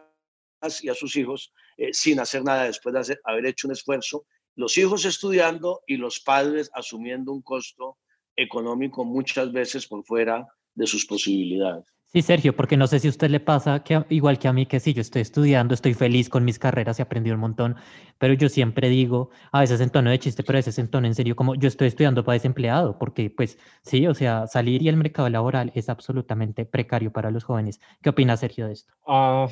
y 0.84 0.90
a 0.90 0.94
sus 0.94 1.16
hijos 1.16 1.52
eh, 1.78 1.90
sin 1.92 2.20
hacer 2.20 2.44
nada 2.44 2.66
después 2.66 3.08
de 3.08 3.18
haber 3.24 3.48
hecho 3.48 3.68
un 3.68 3.74
esfuerzo 3.74 4.28
los 4.56 4.78
hijos 4.78 5.06
estudiando 5.06 5.82
y 5.88 5.98
los 5.98 6.20
padres 6.20 6.70
asumiendo 6.76 7.32
un 7.32 7.42
costo 7.42 7.98
económico 8.36 9.06
muchas 9.06 9.52
veces 9.52 9.88
por 9.88 10.04
fuera 10.04 10.46
de 10.76 10.86
sus 10.86 11.06
posibilidades. 11.06 11.86
Sí, 12.12 12.24
Sergio, 12.24 12.56
porque 12.56 12.76
no 12.76 12.88
sé 12.88 12.98
si 12.98 13.06
a 13.06 13.12
usted 13.12 13.30
le 13.30 13.40
pasa 13.40 13.84
que 13.84 14.04
igual 14.10 14.40
que 14.40 14.48
a 14.48 14.54
mí, 14.54 14.66
que 14.66 14.80
sí, 14.80 14.96
yo 14.96 15.02
estoy 15.02 15.22
estudiando, 15.22 15.76
estoy 15.76 15.94
feliz 15.94 16.28
con 16.28 16.44
mis 16.44 16.58
carreras 16.58 16.98
y 16.98 17.04
aprendí 17.04 17.30
un 17.30 17.40
montón, 17.40 17.76
pero 18.18 18.34
yo 18.34 18.50
siempre 18.50 18.90
digo, 18.90 19.30
a 19.52 19.60
veces 19.60 19.80
en 19.80 19.92
tono 19.92 20.10
de 20.10 20.18
chiste, 20.18 20.42
pero 20.42 20.58
a 20.58 20.62
veces 20.62 20.80
en 20.80 20.90
tono 20.90 21.06
en 21.06 21.14
serio, 21.14 21.36
como 21.36 21.54
yo 21.54 21.68
estoy 21.68 21.88
estudiando 21.88 22.24
para 22.24 22.34
desempleado, 22.34 22.98
porque 22.98 23.30
pues 23.30 23.60
sí, 23.84 24.08
o 24.08 24.16
sea, 24.16 24.48
salir 24.48 24.82
y 24.82 24.90
el 24.90 24.98
mercado 24.98 25.30
laboral 25.30 25.72
es 25.76 25.88
absolutamente 25.88 26.66
precario 26.66 27.12
para 27.12 27.30
los 27.30 27.44
jóvenes. 27.44 27.80
¿Qué 28.02 28.10
opina 28.10 28.36
Sergio 28.38 28.66
de 28.66 28.74
esto? 28.74 28.92
Ah, 29.06 29.48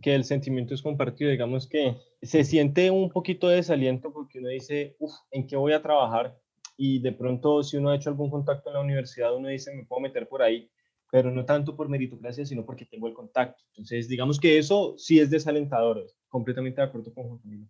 que 0.00 0.14
el 0.14 0.22
sentimiento 0.22 0.74
es 0.74 0.82
compartido, 0.82 1.32
digamos 1.32 1.66
que 1.66 1.96
se 2.22 2.44
siente 2.44 2.92
un 2.92 3.10
poquito 3.10 3.48
de 3.48 3.56
desaliento 3.56 4.12
porque 4.12 4.38
uno 4.38 4.50
dice, 4.50 4.94
uff, 5.00 5.12
¿en 5.32 5.48
qué 5.48 5.56
voy 5.56 5.72
a 5.72 5.82
trabajar? 5.82 6.38
Y 6.76 7.00
de 7.00 7.10
pronto 7.10 7.64
si 7.64 7.78
uno 7.78 7.90
ha 7.90 7.96
hecho 7.96 8.10
algún 8.10 8.30
contacto 8.30 8.70
en 8.70 8.74
la 8.74 8.80
universidad, 8.80 9.34
uno 9.34 9.48
dice, 9.48 9.74
me 9.74 9.86
puedo 9.86 10.00
meter 10.00 10.28
por 10.28 10.42
ahí, 10.42 10.70
pero 11.10 11.30
no 11.30 11.44
tanto 11.44 11.76
por 11.76 11.88
meritocracia, 11.88 12.46
sino 12.46 12.64
porque 12.64 12.86
tengo 12.86 13.08
el 13.08 13.14
contacto. 13.14 13.64
Entonces, 13.68 14.08
digamos 14.08 14.38
que 14.38 14.58
eso 14.58 14.94
sí 14.96 15.18
es 15.18 15.30
desalentador, 15.30 16.06
completamente 16.28 16.80
de 16.80 16.86
acuerdo 16.86 17.12
con 17.12 17.24
Juan 17.24 17.38
Camilo. 17.38 17.66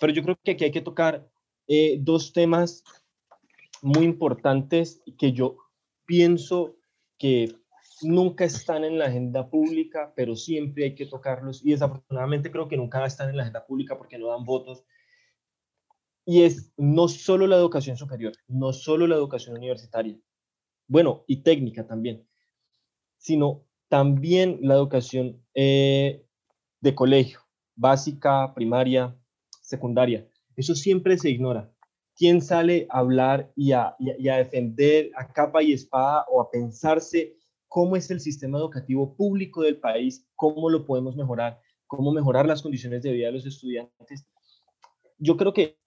Pero 0.00 0.12
yo 0.12 0.22
creo 0.22 0.38
que 0.42 0.52
aquí 0.52 0.64
hay 0.64 0.72
que 0.72 0.80
tocar 0.80 1.28
eh, 1.68 1.98
dos 2.00 2.32
temas 2.32 2.82
muy 3.80 4.04
importantes 4.04 5.02
que 5.18 5.32
yo 5.32 5.56
pienso 6.04 6.76
que 7.18 7.54
nunca 8.02 8.44
están 8.44 8.84
en 8.84 8.98
la 8.98 9.06
agenda 9.06 9.48
pública, 9.48 10.12
pero 10.16 10.34
siempre 10.36 10.84
hay 10.84 10.94
que 10.94 11.06
tocarlos 11.06 11.64
y 11.64 11.70
desafortunadamente 11.70 12.50
creo 12.50 12.68
que 12.68 12.76
nunca 12.76 13.04
están 13.06 13.30
en 13.30 13.36
la 13.36 13.42
agenda 13.44 13.64
pública 13.66 13.96
porque 13.96 14.18
no 14.18 14.28
dan 14.28 14.44
votos. 14.44 14.84
Y 16.26 16.42
es 16.42 16.72
no 16.76 17.06
solo 17.06 17.46
la 17.46 17.56
educación 17.56 17.96
superior, 17.96 18.32
no 18.48 18.72
solo 18.72 19.06
la 19.06 19.14
educación 19.14 19.56
universitaria, 19.56 20.18
bueno, 20.86 21.24
y 21.26 21.42
técnica 21.42 21.86
también, 21.86 22.26
sino 23.24 23.62
también 23.88 24.58
la 24.60 24.74
educación 24.74 25.42
eh, 25.54 26.26
de 26.82 26.94
colegio, 26.94 27.40
básica, 27.74 28.52
primaria, 28.54 29.16
secundaria. 29.62 30.28
Eso 30.56 30.74
siempre 30.74 31.16
se 31.16 31.30
ignora. 31.30 31.72
¿Quién 32.16 32.42
sale 32.42 32.86
a 32.90 32.98
hablar 32.98 33.50
y 33.56 33.70
y 33.98 34.28
a 34.28 34.36
defender 34.36 35.10
a 35.16 35.32
capa 35.32 35.62
y 35.62 35.72
espada 35.72 36.26
o 36.30 36.42
a 36.42 36.50
pensarse 36.50 37.34
cómo 37.66 37.96
es 37.96 38.10
el 38.10 38.20
sistema 38.20 38.58
educativo 38.58 39.16
público 39.16 39.62
del 39.62 39.78
país, 39.78 40.28
cómo 40.36 40.68
lo 40.68 40.84
podemos 40.84 41.16
mejorar, 41.16 41.58
cómo 41.86 42.12
mejorar 42.12 42.44
las 42.46 42.60
condiciones 42.60 43.02
de 43.02 43.12
vida 43.12 43.28
de 43.28 43.32
los 43.32 43.46
estudiantes. 43.46 44.26
Yo 45.18 45.38
creo 45.38 45.54
que 45.54 45.78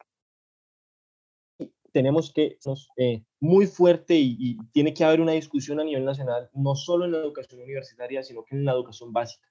tenemos 1.97 2.31
que 2.31 2.59
eh, 2.97 3.23
muy 3.39 3.65
fuerte 3.65 4.13
y, 4.15 4.55
tiene 4.71 4.93
que 4.93 5.03
haber 5.03 5.19
una 5.19 5.31
discusión 5.31 5.79
a 5.79 5.83
nivel 5.83 6.05
nacional, 6.05 6.47
no 6.53 6.75
solo 6.75 7.05
en 7.05 7.13
la 7.13 7.17
educación 7.17 7.59
universitaria, 7.59 8.21
sino 8.21 8.45
que 8.45 8.55
en 8.55 8.65
la 8.65 8.73
educación 8.73 9.11
básica, 9.11 9.47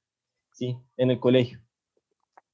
¿sí? 0.53 0.77
en 0.97 1.11
el 1.11 1.19
colegio. 1.19 1.61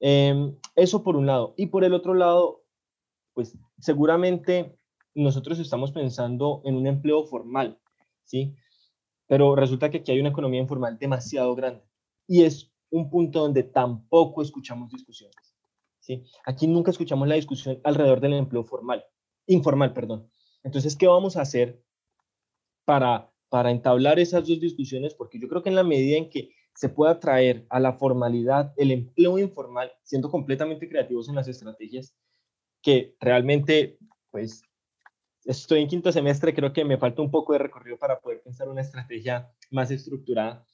Em, 0.00 0.56
eso 0.76 1.02
por 1.02 1.14
un 1.14 1.26
lado. 1.26 1.52
Y 1.58 1.66
por 1.66 1.84
el 1.84 1.92
otro 1.92 2.14
lado, 2.14 2.64
pues 3.34 3.54
seguramente 3.80 4.74
nosotros 5.14 5.58
estamos 5.58 5.92
pensando 5.92 6.62
en 6.64 6.76
un 6.76 6.86
empleo 6.86 7.26
formal, 7.26 7.78
¿sí? 8.24 8.56
pero 9.26 9.54
resulta 9.54 9.90
que 9.90 9.98
aquí 9.98 10.10
hay 10.10 10.20
una 10.20 10.30
economía 10.30 10.62
informal 10.62 10.98
demasiado 10.98 11.54
grande 11.54 11.84
y 12.26 12.44
es 12.44 12.72
un 12.88 13.10
punto 13.10 13.40
donde 13.40 13.62
tampoco 13.62 14.40
escuchamos 14.40 14.90
discusiones. 14.90 15.54
¿sí? 16.00 16.24
Aquí 16.46 16.66
nunca 16.66 16.92
escuchamos 16.92 17.28
la 17.28 17.34
discusión 17.34 17.78
alrededor 17.84 18.20
del 18.20 18.32
empleo 18.32 18.64
formal, 18.64 19.04
informal, 19.46 19.92
perdón. 19.92 20.28
Entonces, 20.62 20.96
¿qué 20.96 21.06
vamos 21.06 21.36
a 21.36 21.42
hacer 21.42 21.82
para, 22.84 23.30
para 23.48 23.70
entablar 23.70 24.18
esas 24.18 24.46
dos 24.46 24.60
discusiones? 24.60 25.14
Porque 25.14 25.38
yo 25.38 25.48
creo 25.48 25.62
que 25.62 25.68
en 25.68 25.76
la 25.76 25.84
medida 25.84 26.18
en 26.18 26.30
que 26.30 26.50
se 26.74 26.88
pueda 26.88 27.20
traer 27.20 27.66
a 27.68 27.80
la 27.80 27.94
formalidad 27.94 28.72
el 28.76 28.90
empleo 28.90 29.38
informal, 29.38 29.92
siendo 30.02 30.30
completamente 30.30 30.88
creativos 30.88 31.28
en 31.28 31.34
las 31.34 31.48
estrategias, 31.48 32.14
que 32.80 33.14
realmente, 33.20 33.98
pues, 34.30 34.62
estoy 35.44 35.82
en 35.82 35.88
quinto 35.88 36.12
semestre, 36.12 36.54
creo 36.54 36.72
que 36.72 36.84
me 36.84 36.98
falta 36.98 37.22
un 37.22 37.30
poco 37.30 37.52
de 37.52 37.60
recorrido 37.60 37.98
para 37.98 38.20
poder 38.20 38.42
pensar 38.42 38.68
una 38.68 38.80
estrategia 38.80 39.50
más 39.70 39.90
estructurada, 39.90 40.66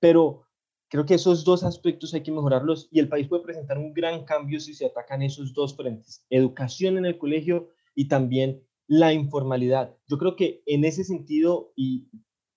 pero 0.00 0.46
creo 0.88 1.06
que 1.06 1.14
esos 1.14 1.44
dos 1.44 1.64
aspectos 1.64 2.12
hay 2.14 2.22
que 2.22 2.32
mejorarlos 2.32 2.88
y 2.90 3.00
el 3.00 3.08
país 3.08 3.28
puede 3.28 3.42
presentar 3.42 3.78
un 3.78 3.92
gran 3.92 4.24
cambio 4.24 4.60
si 4.60 4.74
se 4.74 4.86
atacan 4.86 5.22
esos 5.22 5.52
dos 5.54 5.76
frentes, 5.76 6.24
educación 6.30 6.98
en 6.98 7.06
el 7.06 7.18
colegio 7.18 7.70
y 7.94 8.08
también 8.08 8.62
la 8.86 9.12
informalidad. 9.12 9.96
Yo 10.08 10.18
creo 10.18 10.36
que 10.36 10.62
en 10.66 10.84
ese 10.84 11.04
sentido, 11.04 11.72
y 11.76 12.08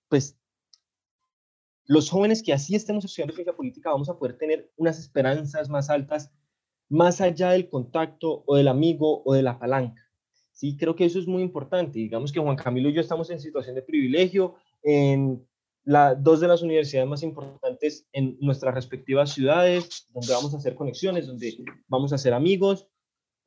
pues 0.10 0.40
los 1.86 2.10
jóvenes 2.10 2.44
que 2.44 2.54
así 2.54 2.76
estemos 2.76 3.06
estudiando 3.06 3.34
ciencia 3.34 3.56
política 3.56 3.92
vamos 3.92 4.10
a 4.10 4.18
poder 4.18 4.38
tener 4.38 4.72
unas 4.76 5.00
esperanzas 5.00 5.70
más 5.70 5.90
altas 5.90 6.32
más 6.90 7.22
allá 7.22 7.52
del 7.52 7.70
contacto 7.70 8.44
o 8.46 8.56
del 8.56 8.68
amigo 8.68 9.24
o 9.26 9.34
de 9.34 9.44
la 9.44 9.60
palanca. 9.60 10.02
Sí, 10.54 10.76
creo 10.78 10.96
que 10.96 11.06
eso 11.06 11.20
es 11.20 11.28
muy 11.28 11.44
importante. 11.44 12.00
Digamos 12.00 12.32
que 12.32 12.40
Juan 12.40 12.56
Camilo 12.56 12.90
y 12.90 12.94
yo 12.94 13.02
estamos 13.02 13.30
en 13.30 13.40
situación 13.40 13.76
de 13.76 13.82
privilegio 13.82 14.56
en 14.84 15.46
la, 15.84 16.16
dos 16.16 16.40
de 16.40 16.48
las 16.48 16.62
universidades 16.62 17.08
más 17.08 17.24
importantes 17.24 18.08
en 18.12 18.38
nuestras 18.42 18.74
respectivas 18.74 19.32
ciudades, 19.32 20.08
donde 20.14 20.34
vamos 20.34 20.54
a 20.54 20.58
hacer 20.58 20.76
conexiones, 20.76 21.28
donde 21.28 21.58
vamos 21.88 22.12
a 22.12 22.16
hacer 22.16 22.34
amigos 22.34 22.88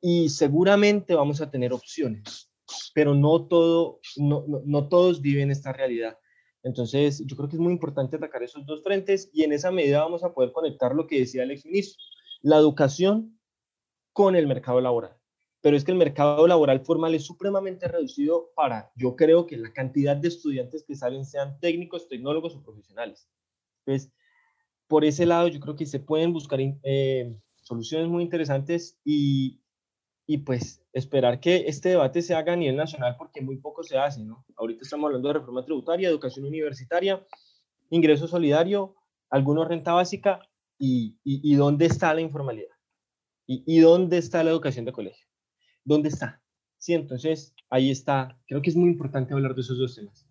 y 0.01 0.29
seguramente 0.29 1.15
vamos 1.15 1.41
a 1.41 1.51
tener 1.51 1.71
opciones, 1.73 2.51
pero 2.93 3.13
no, 3.13 3.47
todo, 3.47 3.99
no, 4.17 4.43
no, 4.47 4.61
no 4.65 4.89
todos 4.89 5.21
viven 5.21 5.51
esta 5.51 5.71
realidad. 5.71 6.17
Entonces, 6.63 7.23
yo 7.25 7.35
creo 7.35 7.49
que 7.49 7.55
es 7.55 7.61
muy 7.61 7.73
importante 7.73 8.17
atacar 8.17 8.43
esos 8.43 8.65
dos 8.65 8.83
frentes 8.83 9.29
y 9.33 9.43
en 9.43 9.53
esa 9.53 9.71
medida 9.71 10.03
vamos 10.03 10.23
a 10.23 10.33
poder 10.33 10.51
conectar 10.51 10.93
lo 10.93 11.07
que 11.07 11.19
decía 11.19 11.43
el 11.43 11.51
exministro, 11.51 12.03
la 12.41 12.57
educación 12.57 13.39
con 14.13 14.35
el 14.35 14.47
mercado 14.47 14.81
laboral. 14.81 15.17
Pero 15.61 15.77
es 15.77 15.83
que 15.83 15.91
el 15.91 15.97
mercado 15.97 16.47
laboral 16.47 16.83
formal 16.83 17.13
es 17.13 17.23
supremamente 17.23 17.87
reducido 17.87 18.49
para, 18.55 18.91
yo 18.95 19.15
creo 19.15 19.45
que 19.45 19.57
la 19.57 19.71
cantidad 19.73 20.15
de 20.17 20.27
estudiantes 20.27 20.83
que 20.83 20.95
salen 20.95 21.25
sean 21.25 21.59
técnicos, 21.59 22.07
tecnólogos 22.07 22.55
o 22.55 22.63
profesionales. 22.63 23.27
Entonces, 23.85 24.11
por 24.87 25.05
ese 25.05 25.25
lado, 25.25 25.47
yo 25.47 25.59
creo 25.59 25.75
que 25.75 25.85
se 25.85 25.99
pueden 25.99 26.33
buscar 26.33 26.59
eh, 26.83 27.35
soluciones 27.61 28.07
muy 28.07 28.23
interesantes 28.23 28.99
y, 29.05 29.60
y 30.31 30.37
pues 30.37 30.81
esperar 30.93 31.41
que 31.41 31.65
este 31.67 31.89
debate 31.89 32.21
se 32.21 32.33
haga 32.33 32.53
a 32.53 32.55
nivel 32.55 32.77
nacional 32.77 33.17
porque 33.17 33.41
muy 33.41 33.57
poco 33.57 33.83
se 33.83 33.97
hace, 33.97 34.23
¿no? 34.23 34.45
Ahorita 34.55 34.83
estamos 34.83 35.07
hablando 35.07 35.27
de 35.27 35.33
reforma 35.33 35.65
tributaria, 35.65 36.07
educación 36.07 36.45
universitaria, 36.45 37.21
ingreso 37.89 38.29
solidario, 38.29 38.95
algunos 39.29 39.67
renta 39.67 39.91
básica 39.91 40.39
y, 40.79 41.19
y, 41.25 41.53
dónde 41.55 41.85
está 41.85 42.13
la 42.13 42.21
informalidad 42.21 42.73
y, 43.45 43.61
y, 43.67 43.79
dónde 43.79 44.19
está 44.19 44.41
la 44.41 44.51
educación 44.51 44.85
de 44.85 44.93
colegio. 44.93 45.27
¿Dónde 45.83 46.07
está? 46.07 46.41
Sí, 46.77 46.93
entonces 46.93 47.53
ahí 47.69 47.91
está. 47.91 48.39
Creo 48.47 48.61
que 48.61 48.69
es 48.69 48.77
muy 48.77 48.89
importante 48.89 49.33
hablar 49.33 49.53
de 49.53 49.61
esos 49.61 49.77
dos 49.77 49.95
temas. 49.95 50.25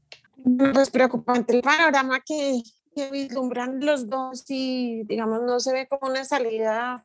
Pues 0.73 0.91
preocupante 0.91 1.55
el 1.55 1.61
panorama 1.61 2.21
que, 2.27 2.63
que 2.95 3.11
vislumbran 3.11 3.85
los 3.85 4.09
dos 4.09 4.47
y 4.49 5.03
digamos 5.05 5.43
no 5.43 5.61
se 5.61 5.75
ve 5.75 5.87
como 5.87 6.11
una 6.11 6.25
salida 6.25 7.05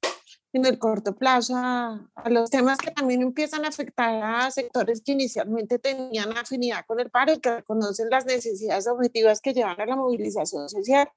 en 0.53 0.65
el 0.65 0.79
corto 0.79 1.15
plazo 1.15 1.55
a, 1.55 2.09
a, 2.15 2.29
los 2.29 2.49
temas 2.49 2.77
que 2.77 2.91
también 2.91 3.21
empiezan 3.21 3.65
a 3.65 3.69
afectar 3.69 4.23
a 4.23 4.51
sectores 4.51 5.01
que 5.01 5.11
inicialmente 5.11 5.79
tenían 5.79 6.37
afinidad 6.37 6.85
con 6.85 6.99
el 6.99 7.09
paro 7.09 7.33
y 7.33 7.39
que 7.39 7.55
reconocen 7.57 8.09
las 8.09 8.25
necesidades 8.25 8.87
objetivas 8.87 9.41
que 9.41 9.53
llevan 9.53 9.79
a 9.79 9.85
la 9.85 9.95
movilización 9.95 10.69
social, 10.69 11.09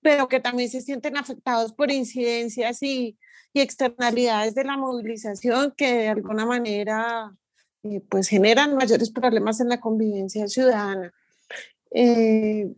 pero 0.00 0.28
que 0.28 0.40
también 0.40 0.70
se 0.70 0.80
sienten 0.80 1.16
afectados 1.16 1.72
por 1.72 1.90
incidencias 1.90 2.82
y, 2.82 3.18
y 3.52 3.60
externalidades 3.60 4.54
de 4.54 4.64
la 4.64 4.76
movilización 4.76 5.74
que 5.76 5.92
de 5.92 6.08
alguna 6.08 6.46
manera 6.46 7.36
eh, 7.82 8.00
pues 8.08 8.28
generan 8.28 8.74
mayores 8.74 9.10
problemas 9.10 9.60
en 9.60 9.68
la 9.68 9.80
convivencia 9.80 10.48
ciudadana. 10.48 11.12
Eh, 11.90 12.72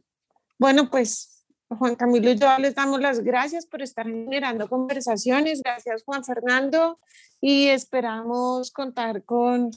bueno, 0.58 0.90
pues 0.90 1.29
Juan 1.78 1.94
Camilo 1.94 2.30
y 2.30 2.36
yo 2.36 2.48
les 2.58 2.74
damos 2.74 3.00
las 3.00 3.20
gracias 3.20 3.64
por 3.64 3.80
estar 3.80 4.04
generando 4.06 4.68
conversaciones. 4.68 5.62
Gracias, 5.62 6.02
Juan 6.04 6.24
Fernando. 6.24 6.98
Y 7.40 7.66
esperamos 7.68 8.72
contar 8.72 9.24
con 9.24 9.70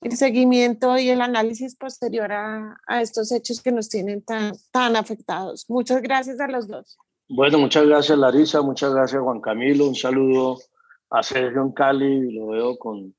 el 0.00 0.16
seguimiento 0.16 0.98
y 0.98 1.10
el 1.10 1.20
análisis 1.20 1.76
posterior 1.76 2.32
a, 2.32 2.76
estos 3.00 3.32
hechos 3.32 3.62
que 3.62 3.72
nos 3.72 3.88
tienen 3.88 4.22
tan, 4.22 4.52
tan 4.72 4.96
afectados. 4.96 5.64
Muchas 5.68 6.02
gracias 6.02 6.40
a 6.40 6.48
los 6.48 6.66
dos. 6.66 6.98
Bueno, 7.28 7.58
muchas 7.58 7.86
gracias, 7.86 8.18
Larisa. 8.18 8.62
Muchas 8.62 8.92
gracias, 8.92 9.22
Juan 9.22 9.40
Camilo. 9.40 9.86
Un 9.86 9.94
saludo 9.94 10.58
a 11.10 11.22
Sergio 11.22 11.62
en 11.62 11.72
Cali. 11.72 12.32
Lo 12.32 12.48
veo 12.48 12.78
con 12.78 13.14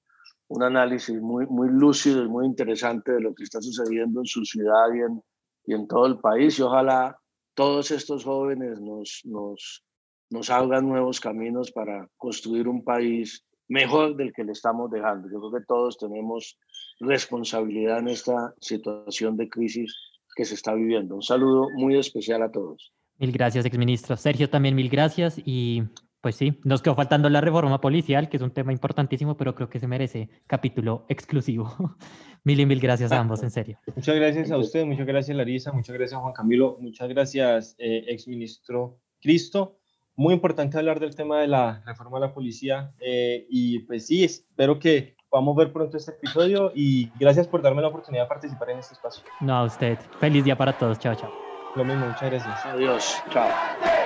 un 0.49 0.63
análisis 0.63 1.19
muy, 1.21 1.45
muy 1.45 1.69
lúcido 1.69 2.23
y 2.23 2.27
muy 2.27 2.45
interesante 2.45 3.13
de 3.13 3.21
lo 3.21 3.33
que 3.33 3.43
está 3.43 3.61
sucediendo 3.61 4.19
en 4.19 4.25
su 4.25 4.43
ciudad 4.43 4.93
y 4.93 4.99
en, 4.99 5.23
y 5.65 5.73
en 5.73 5.87
todo 5.87 6.05
el 6.05 6.17
país. 6.17 6.57
Y 6.59 6.63
ojalá 6.63 7.17
todos 7.59 7.91
estos 7.91 8.23
jóvenes 8.23 8.79
nos, 8.79 9.19
nos, 9.25 9.83
nos 10.29 10.49
abran 10.49 10.87
nuevos 10.87 11.19
caminos 11.19 11.73
para 11.73 12.07
construir 12.15 12.69
un 12.69 12.85
país 12.85 13.45
mejor 13.67 14.15
del 14.15 14.31
que 14.31 14.45
le 14.45 14.53
estamos 14.53 14.89
dejando. 14.89 15.27
Yo 15.29 15.41
creo 15.41 15.59
que 15.59 15.65
todos 15.67 15.97
tenemos 15.97 16.57
responsabilidad 17.01 17.99
en 17.99 18.07
esta 18.07 18.53
situación 18.61 19.35
de 19.35 19.49
crisis 19.49 19.93
que 20.37 20.45
se 20.45 20.55
está 20.55 20.73
viviendo. 20.73 21.15
Un 21.15 21.21
saludo 21.21 21.67
muy 21.75 21.97
especial 21.97 22.43
a 22.43 22.49
todos. 22.49 22.93
Mil 23.17 23.33
gracias, 23.33 23.65
exministro. 23.65 24.15
Sergio, 24.15 24.49
también 24.49 24.73
mil 24.73 24.87
gracias. 24.87 25.37
Y 25.43 25.83
pues 26.21 26.35
sí, 26.35 26.59
nos 26.63 26.81
quedó 26.81 26.95
faltando 26.95 27.29
la 27.29 27.41
reforma 27.41 27.79
policial, 27.79 28.29
que 28.29 28.37
es 28.37 28.43
un 28.43 28.51
tema 28.51 28.71
importantísimo, 28.71 29.37
pero 29.37 29.55
creo 29.55 29.69
que 29.69 29.79
se 29.79 29.87
merece 29.87 30.29
capítulo 30.47 31.05
exclusivo. 31.09 31.73
Mil 32.45 32.59
y 32.59 32.65
mil 32.65 32.79
gracias 32.79 33.11
a 33.11 33.19
ambos, 33.19 33.43
en 33.43 33.51
serio. 33.51 33.77
Muchas 33.93 34.15
gracias 34.15 34.49
a 34.49 34.57
usted, 34.57 34.85
muchas 34.85 35.05
gracias 35.05 35.35
Larisa, 35.35 35.73
muchas 35.73 35.93
gracias 35.93 36.19
Juan 36.21 36.31
Camilo, 36.31 36.77
muchas 36.79 37.09
gracias 37.09 37.75
eh, 37.79 38.05
exministro 38.07 38.97
Cristo. 39.21 39.77
Muy 40.15 40.33
importante 40.33 40.77
hablar 40.77 41.01
del 41.01 41.15
tema 41.15 41.41
de 41.41 41.47
la 41.47 41.83
reforma 41.85 42.17
a 42.17 42.21
la 42.21 42.33
policía 42.33 42.93
eh, 43.01 43.45
y 43.49 43.79
pues 43.79 44.07
sí, 44.07 44.23
espero 44.23 44.79
que 44.79 45.17
podamos 45.29 45.55
ver 45.55 45.71
pronto 45.71 45.97
este 45.97 46.11
episodio 46.11 46.71
y 46.73 47.11
gracias 47.19 47.47
por 47.47 47.61
darme 47.61 47.81
la 47.81 47.89
oportunidad 47.89 48.23
de 48.23 48.29
participar 48.29 48.69
en 48.71 48.79
este 48.79 48.93
espacio. 48.93 49.23
No, 49.41 49.57
a 49.57 49.63
usted. 49.65 49.97
Feliz 50.19 50.43
día 50.43 50.57
para 50.57 50.77
todos. 50.77 50.97
Chao, 50.99 51.15
chao. 51.15 51.31
Lo 51.75 51.85
mismo, 51.85 52.07
muchas 52.07 52.29
gracias. 52.29 52.65
Adiós. 52.65 53.21
Chao. 53.31 53.98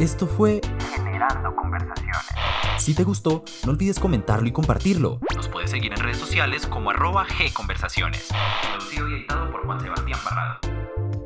Esto 0.00 0.28
fue 0.28 0.60
Generando 0.94 1.56
Conversaciones. 1.56 2.24
Si 2.78 2.94
te 2.94 3.02
gustó, 3.02 3.42
no 3.66 3.72
olvides 3.72 3.98
comentarlo 3.98 4.46
y 4.46 4.52
compartirlo. 4.52 5.18
Nos 5.34 5.48
puedes 5.48 5.72
seguir 5.72 5.92
en 5.92 5.98
redes 5.98 6.18
sociales 6.18 6.68
como 6.68 6.90
arroba 6.90 7.26
gconversaciones. 7.52 8.28
Producido 8.70 9.08
y 9.08 9.14
editado 9.14 9.50
por 9.50 9.66
Juan 9.66 9.80
Sebastián 9.80 10.20
Parrado. 10.22 10.60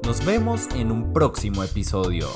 Nos 0.04 0.24
vemos 0.24 0.68
en 0.74 0.90
un 0.90 1.12
próximo 1.12 1.62
episodio. 1.62 2.28